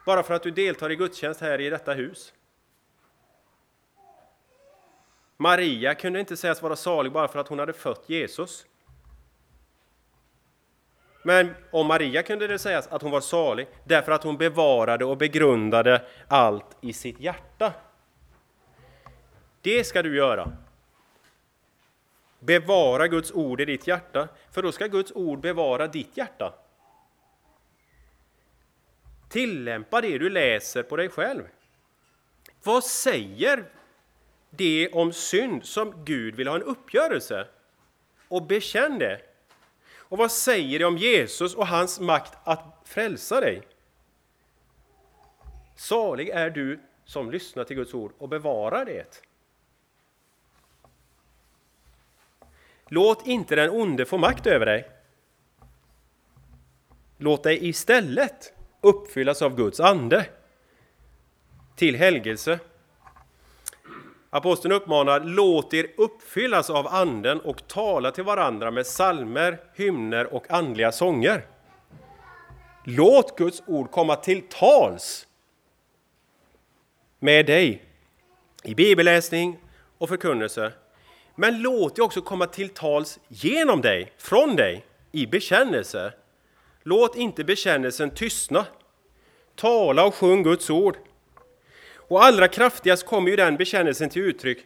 [0.06, 2.32] Bara för att du deltar i gudstjänst här i detta hus.
[5.36, 8.66] Maria kunde inte sägas vara salig bara för att hon hade fött Jesus.
[11.22, 15.16] Men om Maria kunde det sägas att hon var salig därför att hon bevarade och
[15.16, 17.72] begrundade allt i sitt hjärta.
[19.62, 20.52] Det ska du göra.
[22.38, 26.54] Bevara Guds ord i ditt hjärta, för då ska Guds ord bevara ditt hjärta.
[29.28, 31.42] Tillämpa det du läser på dig själv.
[32.62, 33.64] Vad säger
[34.50, 37.46] det om synd som Gud vill ha en uppgörelse?
[38.28, 39.29] Och bekänn det.
[40.10, 43.62] Och vad säger det om Jesus och hans makt att frälsa dig?
[45.76, 49.22] Salig är du som lyssnar till Guds ord och bevarar det.
[52.88, 54.90] Låt inte den onde få makt över dig.
[57.16, 60.26] Låt dig istället uppfyllas av Guds ande
[61.76, 62.58] till helgelse.
[64.30, 70.50] Aposteln uppmanar, låt er uppfyllas av anden och tala till varandra med salmer, hymner och
[70.50, 71.46] andliga sånger.
[72.84, 75.26] Låt Guds ord komma till tals
[77.18, 77.84] med dig
[78.64, 79.58] i bibelläsning
[79.98, 80.72] och förkunnelse.
[81.34, 86.12] Men låt det också komma till tals genom dig, från dig, i bekännelse.
[86.82, 88.66] Låt inte bekännelsen tystna.
[89.54, 90.96] Tala och sjung Guds ord.
[92.10, 94.58] Och allra kraftigast kommer ju den bekännelsen till uttryck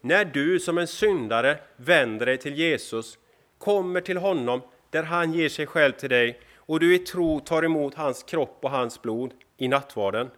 [0.00, 3.18] när du som en syndare vänder dig till Jesus,
[3.58, 7.62] kommer till honom där han ger sig själv till dig och du i tro tar
[7.62, 10.30] emot hans kropp och hans blod i nattvarden.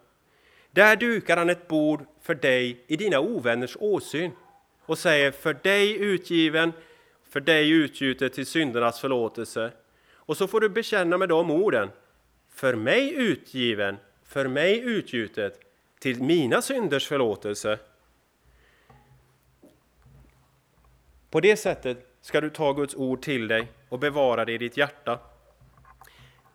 [0.71, 4.31] Där dukar han ett bord för dig i dina ovänners åsyn
[4.87, 6.73] och säger för dig utgiven,
[7.31, 9.73] för dig utgjutet till syndernas förlåtelse.
[10.13, 11.91] Och så får du bekänna med de orden.
[12.55, 15.61] För mig utgiven, för mig utgjutet
[15.99, 17.79] till mina synders förlåtelse.
[21.31, 24.77] På det sättet ska du ta Guds ord till dig och bevara det i ditt
[24.77, 25.21] hjärta.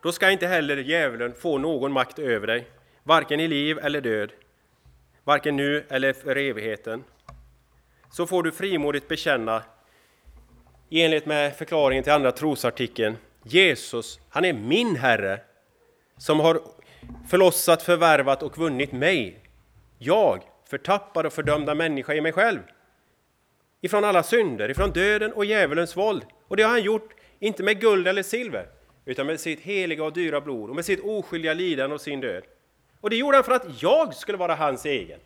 [0.02, 2.68] Då ska inte heller djävulen få någon makt över dig,
[3.04, 4.32] varken i liv eller död,
[5.24, 7.04] varken nu eller för evigheten.
[8.12, 9.64] Så får du frimodigt bekänna,
[10.90, 15.40] i enlighet med förklaringen till andra trosartikeln, Jesus, han är min Herre,
[16.18, 16.62] som har
[17.30, 19.40] förlossat, förvärvat och vunnit mig.
[19.98, 22.60] Jag, förtappad och fördömda människa i mig själv.
[23.82, 26.24] Ifrån alla synder, ifrån döden och djävulens våld.
[26.48, 28.68] Och det har han gjort, inte med guld eller silver,
[29.06, 32.44] utan med sitt heliga och dyra blod och med sitt oskyldiga lidande och sin död.
[33.02, 35.20] Och det gjorde han för att jag skulle vara hans egen,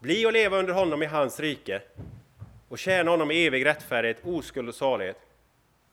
[0.00, 1.82] bli och leva under honom i hans rike
[2.68, 5.16] och tjäna honom i evig rättfärdighet, oskuld och salighet.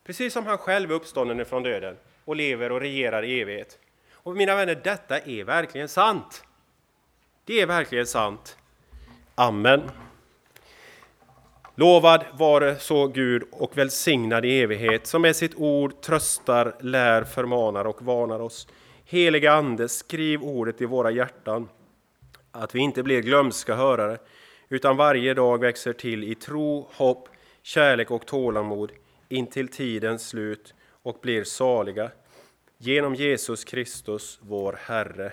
[0.04, 3.80] Precis som han själv är uppstånden från döden och lever och regerar i evighet.
[4.30, 6.44] Och mina vänner, detta är verkligen sant.
[7.46, 8.58] Det är verkligen sant.
[9.36, 9.82] Amen.
[11.76, 17.86] Lovad vare så Gud och välsignad i evighet, som med sitt ord tröstar, lär, förmanar
[17.86, 18.68] och varnar oss.
[19.06, 21.70] Heliga Ande, skriv ordet i våra hjärtan,
[22.52, 24.18] att vi inte blir glömska hörare,
[24.70, 27.30] utan varje dag växer till i tro, hopp,
[27.62, 28.92] kärlek och tålamod
[29.30, 30.74] intill tidens slut
[31.04, 32.12] och blir saliga.
[32.82, 35.32] Genom Jesus Kristus, vår Herre.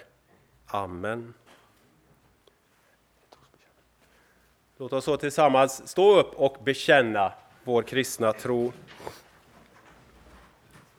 [0.67, 1.35] Amen.
[4.77, 7.33] Låt oss så tillsammans stå upp och bekänna
[7.65, 8.73] vår kristna tro.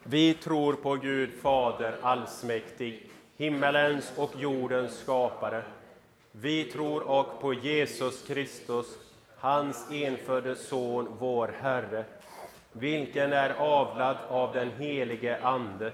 [0.04, 5.64] Vi tror på Gud Fader allsmäktig, himmelens och jordens skapare.
[6.32, 8.86] Vi tror och på Jesus Kristus,
[9.38, 12.06] hans enfödde Son, vår Herre,
[12.72, 15.94] vilken är avlad av den helige Ande,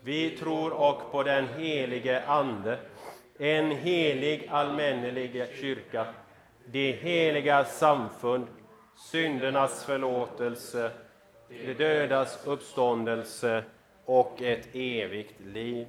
[0.00, 2.78] Vi tror och på den helige Ande,
[3.38, 6.06] en helig allmännelig kyrka,
[6.66, 8.46] det heliga samfund,
[8.96, 10.90] syndernas förlåtelse,
[11.48, 13.64] de dödas uppståndelse
[14.04, 15.86] och ett evigt liv.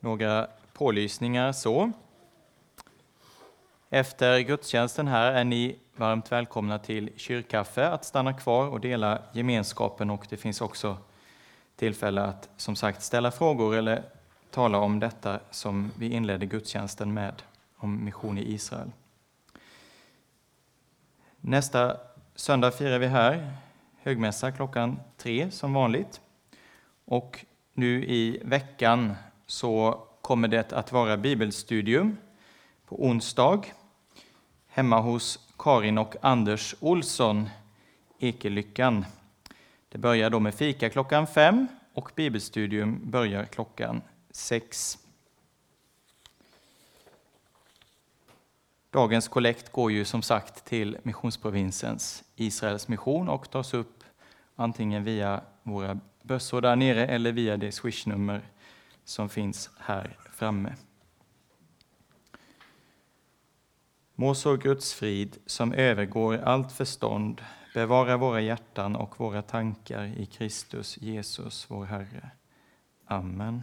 [0.00, 1.92] Några pålysningar så.
[3.90, 10.10] Efter gudstjänsten här är ni varmt välkomna till kyrkkaffe att stanna kvar och dela gemenskapen
[10.10, 10.96] och det finns också
[11.76, 14.02] tillfälle att som sagt ställa frågor eller
[14.50, 17.42] tala om detta som vi inledde gudstjänsten med,
[17.76, 18.90] om mission i Israel.
[21.40, 21.96] Nästa
[22.34, 23.52] söndag firar vi här
[24.02, 26.20] högmässa klockan tre som vanligt.
[27.04, 27.44] Och
[27.74, 29.14] nu i veckan
[29.50, 32.16] så kommer det att vara bibelstudium
[32.86, 33.64] på onsdag
[34.68, 37.50] hemma hos Karin och Anders Olsson,
[38.18, 39.04] Ekelyckan.
[39.88, 44.98] Det börjar då med fika klockan fem och bibelstudium börjar klockan sex.
[48.90, 54.04] Dagens kollekt går ju som sagt till missionsprovinsens Israels mission och tas upp
[54.56, 58.42] antingen via våra bössor där nere eller via det swishnummer
[59.10, 60.74] som finns här framme.
[64.14, 67.42] Må så Guds frid, som övergår allt förstånd,
[67.74, 72.30] bevara våra hjärtan och våra tankar i Kristus Jesus, vår Herre.
[73.06, 73.62] Amen.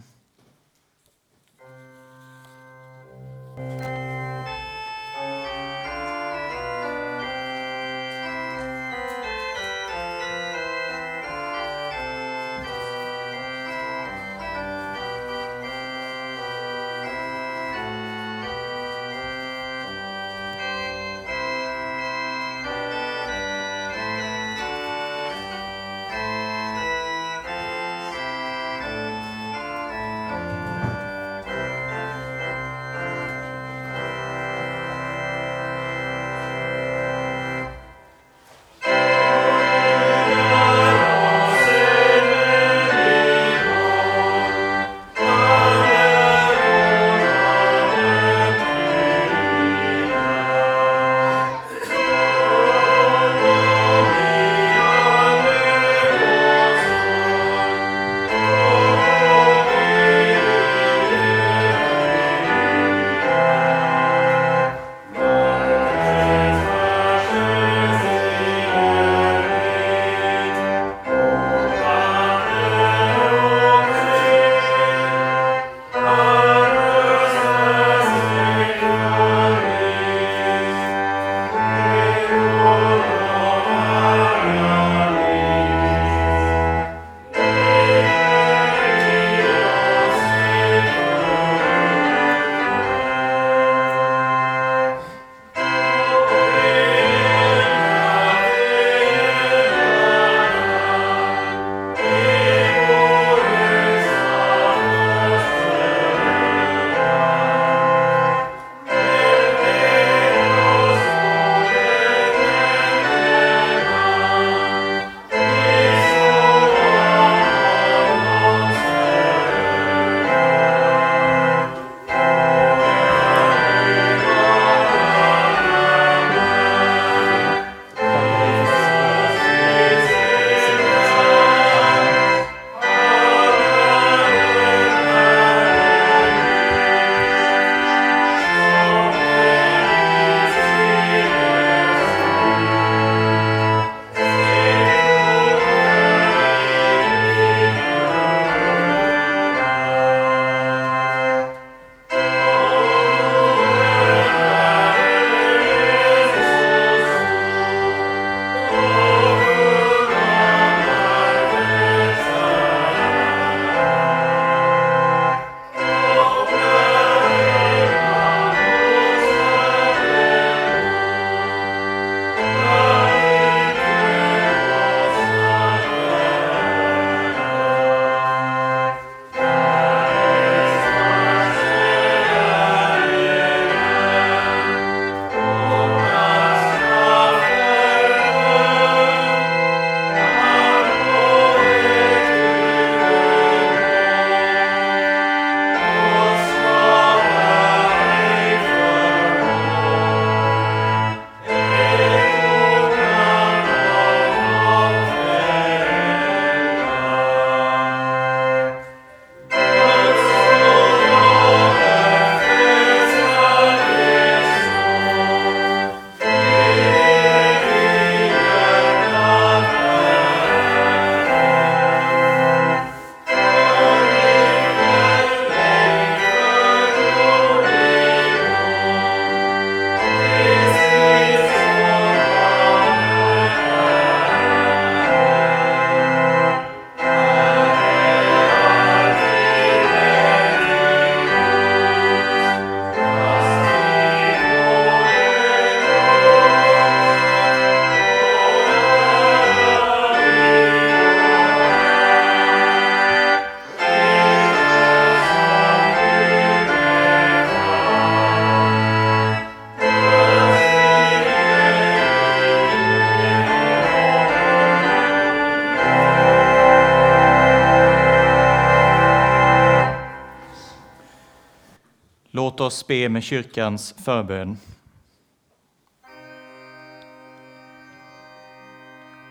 [272.68, 274.58] Oss be med kyrkans förbön.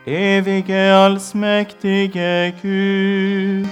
[0.05, 3.67] Evige allsmäktige Gud.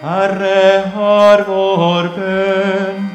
[0.00, 3.08] Herre, hör vår bön.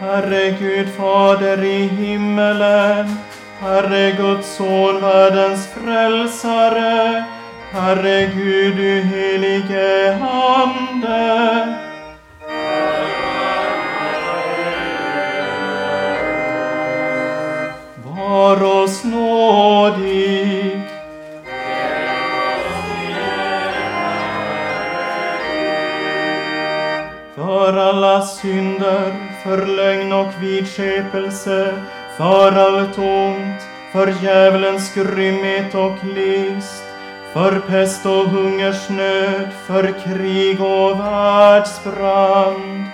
[0.00, 3.06] Herre Gud, Fader i himmelen,
[3.74, 7.24] Herre Guds son, världens frälsare,
[7.72, 11.74] Herre Gud, du helige Ande.
[18.04, 20.80] Var oss nådig.
[27.34, 31.74] För alla synder, för lögn och vidskepelse,
[32.16, 33.63] för allt ont,
[33.94, 36.84] för djävulens grymhet och list,
[37.32, 42.84] för pest och hungersnöd, för krig och världsbrand,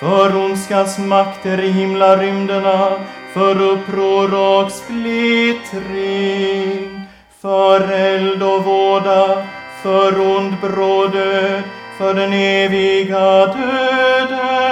[0.00, 2.90] för ondskans makter i himlarymderna,
[3.34, 5.80] för uppror och splittring,
[7.42, 9.46] för eld och våda,
[9.82, 11.62] för ond bråd död,
[11.98, 14.71] för den eviga döden.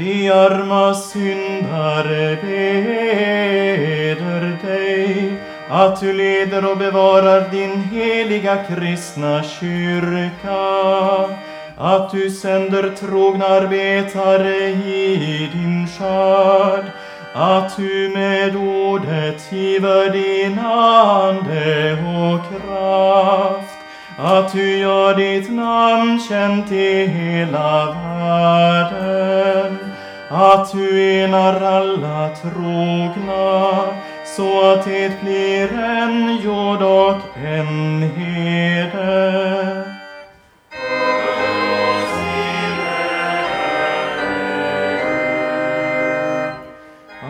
[0.00, 5.32] Vi arma syndare beder dig
[5.68, 10.60] att du leder och bevarar din heliga kristna kyrka,
[11.76, 16.84] att du sänder trogna arbetare i din skörd,
[17.34, 23.76] att du med ordet giver din ande och kraft,
[24.18, 29.89] att du gör ditt namn känt i hela världen,
[30.32, 33.84] att du enar alla trogna,
[34.24, 39.84] så att det blir en jord och en herde.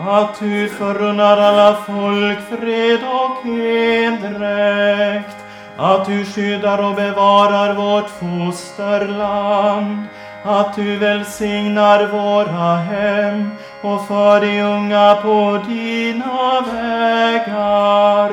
[0.07, 5.37] Att du förunnar alla folk fred och endräkt,
[5.77, 10.07] att du skyddar och bevarar vårt fosterland,
[10.43, 18.31] att du välsignar våra hem och för de unga på dina vägar.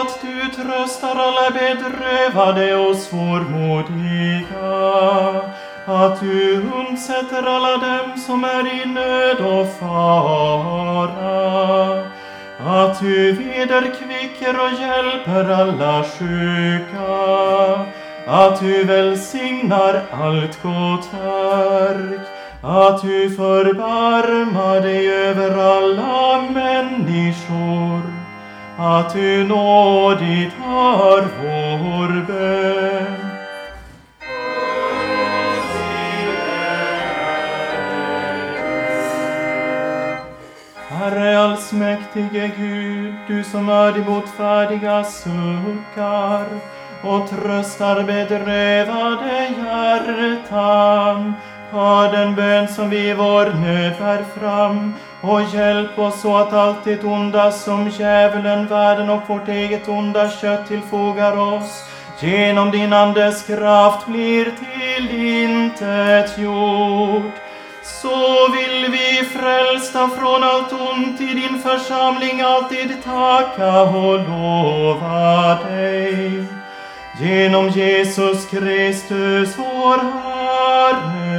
[0.00, 4.46] Att du tröstar alla bedrövade och svårmodiga,
[5.86, 11.00] att du undsätter alla dem som är i nöd och fara,
[12.66, 17.86] att du vederkvicker och hjälper alla sjuka,
[18.26, 22.26] att du välsignar allt gott verk,
[22.62, 28.02] att du förbarmar dig över alla människor,
[28.78, 33.29] att du nådigt hör vår bön.
[41.40, 46.46] Allsmäktige Gud, du som är de botfärdiga suckar
[47.02, 51.34] och tröstar bedrövade hjärtan.
[51.70, 56.52] Hör den bön som vi i vår nöd bär fram och hjälp oss så att
[56.52, 61.84] allt det onda som djävulen, världen och vårt eget onda kött tillfogar oss
[62.20, 67.39] genom din Andes kraft blir till intet gjort.
[68.02, 76.44] Så vill vi frälsta från allt ont i din församling alltid tacka och lova dig.
[77.20, 81.30] Genom Jesus Kristus vår Herre.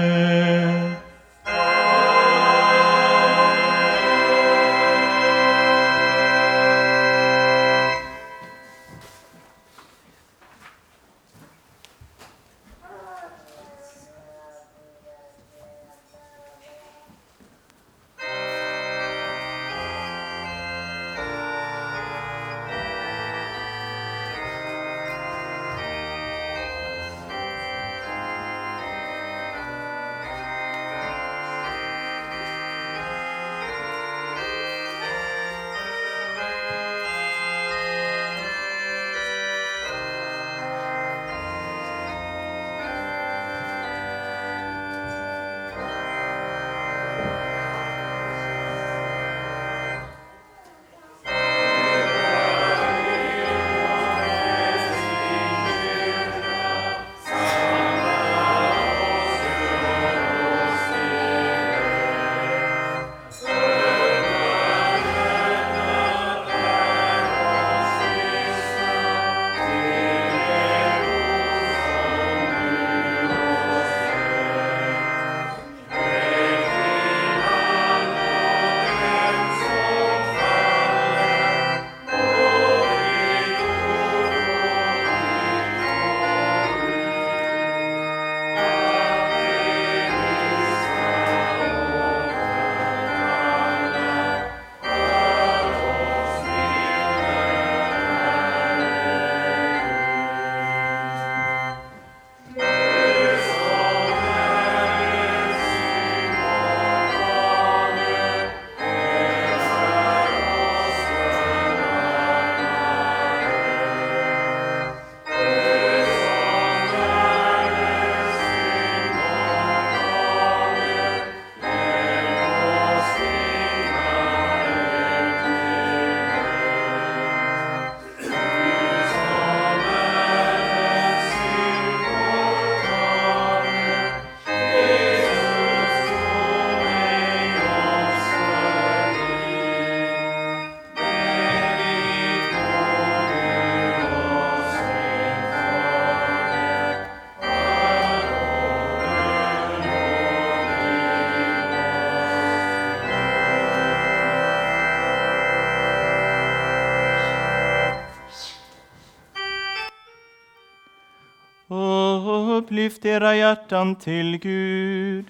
[162.72, 165.26] Upplyft era hjärtan till Gud.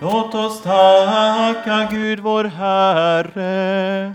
[0.00, 4.14] Låt oss tacka Gud vår Herre.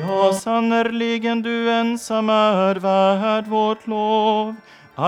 [0.00, 2.95] Ja, sannerligen du ensam är värd.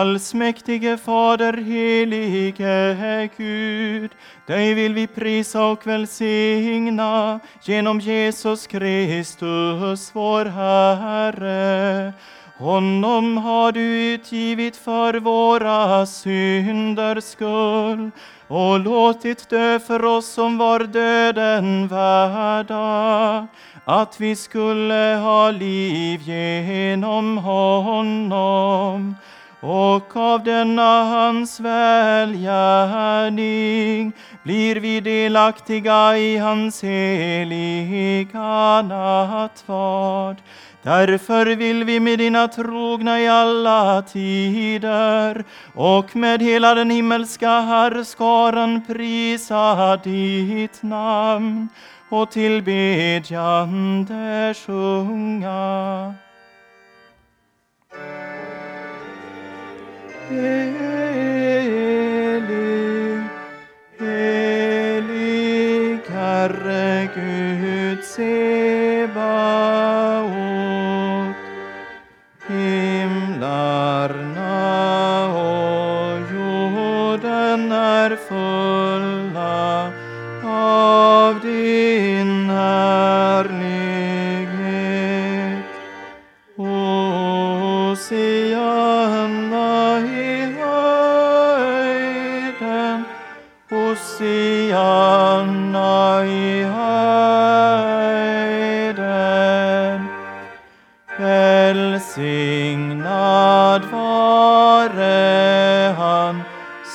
[0.08, 4.10] Allsmäktige Fader, helige Gud,
[4.46, 12.12] dig vill vi prisa och välsigna genom Jesus Kristus, vår Herre.
[12.58, 18.10] Honom har du utgivit för våra synders skull
[18.48, 23.46] och låtit dö för oss som var döden värda,
[23.84, 29.14] att vi skulle ha liv genom honom
[29.60, 34.12] och av denna hans välgärning
[34.44, 40.36] blir vi delaktiga i hans heliga nattvard.
[40.82, 45.44] Därför vill vi med dina trogna i alla tider
[45.74, 51.68] och med hela den himmelska härskaran prisa ditt namn
[52.10, 56.14] och tillbedjande sjunga.
[60.28, 60.84] Helig,
[63.98, 65.28] helig
[66.08, 69.08] Herre Gud Sebaot.
[72.48, 73.76] Himlarna
[75.26, 78.57] och jorden är fulla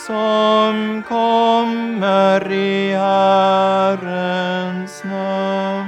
[0.08, 4.04] som kommer i Herrens
[5.04, 5.88] namn.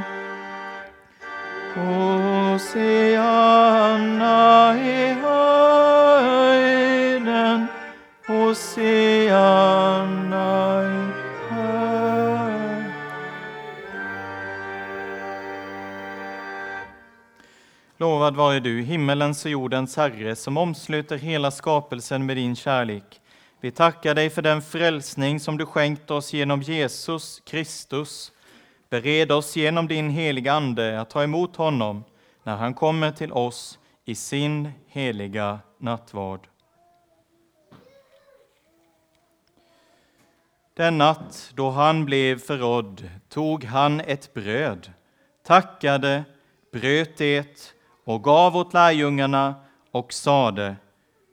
[1.75, 3.25] Hosianna
[4.79, 6.57] i höjden,
[8.27, 9.63] Hosianna
[10.83, 10.85] i
[11.53, 12.93] höjden.
[17.97, 23.21] Lovad vare du, himmelens och jordens Herre, som omsluter hela skapelsen med din kärlek.
[23.65, 28.31] Vi tackar dig för den frälsning som du skänkt oss genom Jesus Kristus.
[28.89, 32.03] Bered oss genom din heliga Ande att ta emot honom
[32.43, 36.47] när han kommer till oss i sin heliga nattvard.
[40.73, 44.91] Den natt då han blev förrådd tog han ett bröd,
[45.43, 46.23] tackade,
[46.71, 49.55] bröt det och gav åt lärjungarna
[49.91, 50.75] och sade,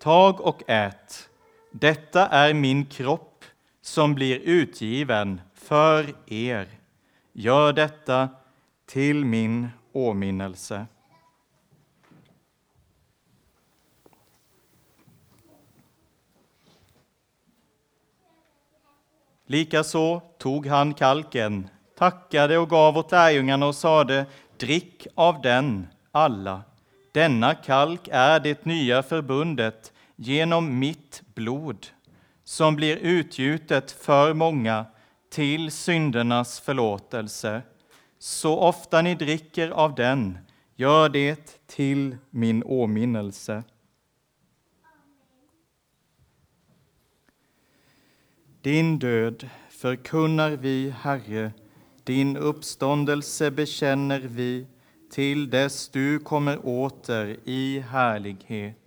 [0.01, 1.28] tag och ät.
[1.73, 3.45] Detta är min kropp
[3.81, 6.68] som blir utgiven för er.
[7.33, 8.29] Gör detta
[8.87, 10.87] till min åminnelse.
[19.47, 21.68] Likaså tog han kalken,
[21.99, 26.62] tackade och gav åt lärjungarna och sade, drick av den alla.
[27.12, 31.87] Denna kalk är det nya förbundet genom mitt blod,
[32.45, 34.87] som blir utgjutet för många
[35.31, 37.63] till syndernas förlåtelse.
[38.19, 40.39] Så ofta ni dricker av den,
[40.77, 43.63] gör det till min åminnelse.
[48.61, 51.53] Din död förkunnar vi, Herre,
[52.05, 54.67] din uppståndelse bekänner vi
[55.11, 58.82] till dess du kommer åter i härlighet.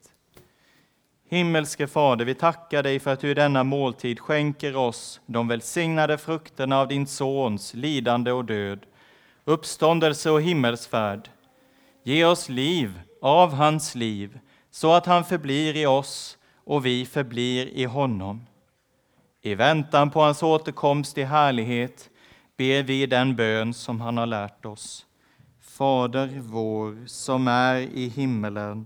[1.36, 6.18] Himmelske Fader, vi tackar dig för att du i denna måltid skänker oss de välsignade
[6.18, 8.86] frukterna av din Sons lidande och död,
[9.46, 11.30] uppståndelse och himmelsfärd.
[12.04, 14.40] Ge oss liv av hans liv,
[14.72, 18.46] så att han förblir i oss och vi förblir i honom.
[19.42, 22.10] I väntan på hans återkomst i härlighet
[22.58, 25.06] ber vi den bön som han har lärt oss.
[25.62, 28.86] Fader vår som är i himmelen.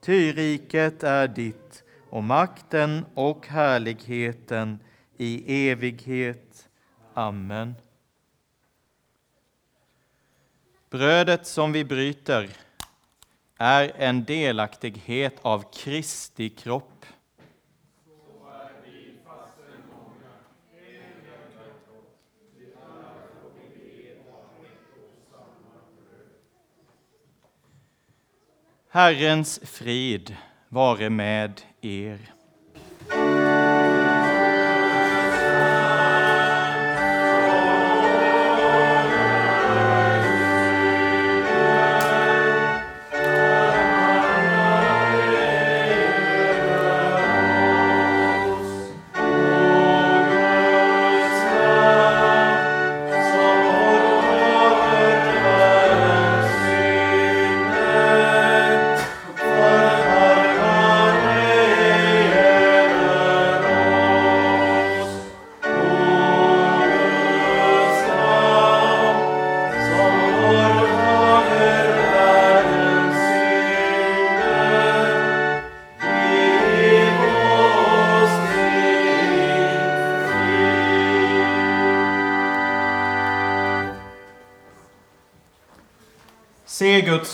[0.00, 4.78] Ty riket är ditt, och makten och härligheten
[5.16, 6.68] i evighet.
[7.14, 7.74] Amen.
[10.90, 12.50] Brödet som vi bryter
[13.56, 16.97] är en delaktighet av Kristi kropp.
[28.98, 30.32] Herrens frid
[30.74, 32.37] vare med er.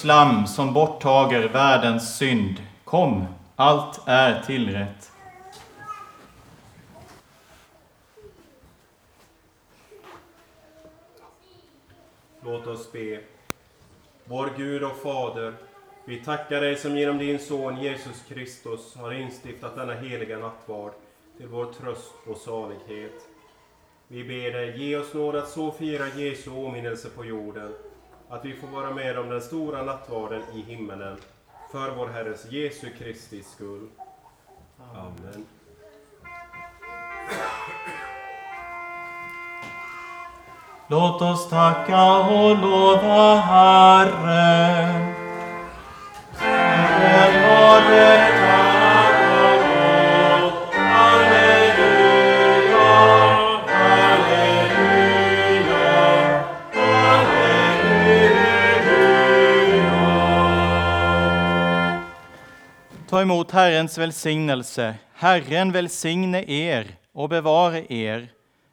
[0.04, 2.62] Guds som borttager världens synd.
[2.84, 3.24] Kom,
[3.56, 5.12] allt är tillrätt.
[12.42, 13.20] Låt oss be.
[14.24, 15.54] Vår Gud och Fader,
[16.04, 20.92] vi tackar dig som genom din son Jesus Kristus har instiftat denna heliga nattvard
[21.36, 23.28] till vår tröst och salighet.
[24.08, 27.72] Vi ber dig, ge oss nåd att så fira Jesu åminnelse på jorden,
[28.28, 31.16] att vi får vara med om den stora nattvarden i himmelen,
[31.72, 33.88] för vår Herres Jesu Kristi skull.
[34.94, 35.46] Amen.
[40.88, 45.14] Låt oss tacka och lova Herren.
[46.36, 48.43] Herren var det
[63.14, 64.94] Ta emot Herrens välsignelse.
[65.14, 68.28] Herren välsigne er och bevare er.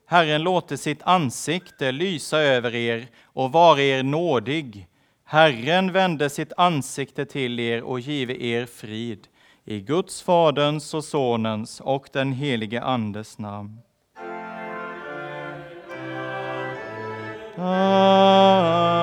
[0.08, 4.88] Herren låter sitt ansikte lysa över er och vare er nådig.
[5.26, 9.28] Herren vände sitt ansikte till er och give er frid.
[9.66, 13.80] I Guds, Faderns och Sonens och den helige Andes namn.
[17.58, 19.02] Amen.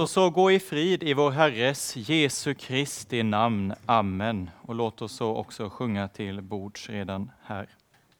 [0.00, 3.74] Låt oss så gå i frid i vår Herres Jesu Kristi namn.
[3.86, 4.50] Amen.
[4.62, 7.68] Och låt oss så också sjunga till bords redan här.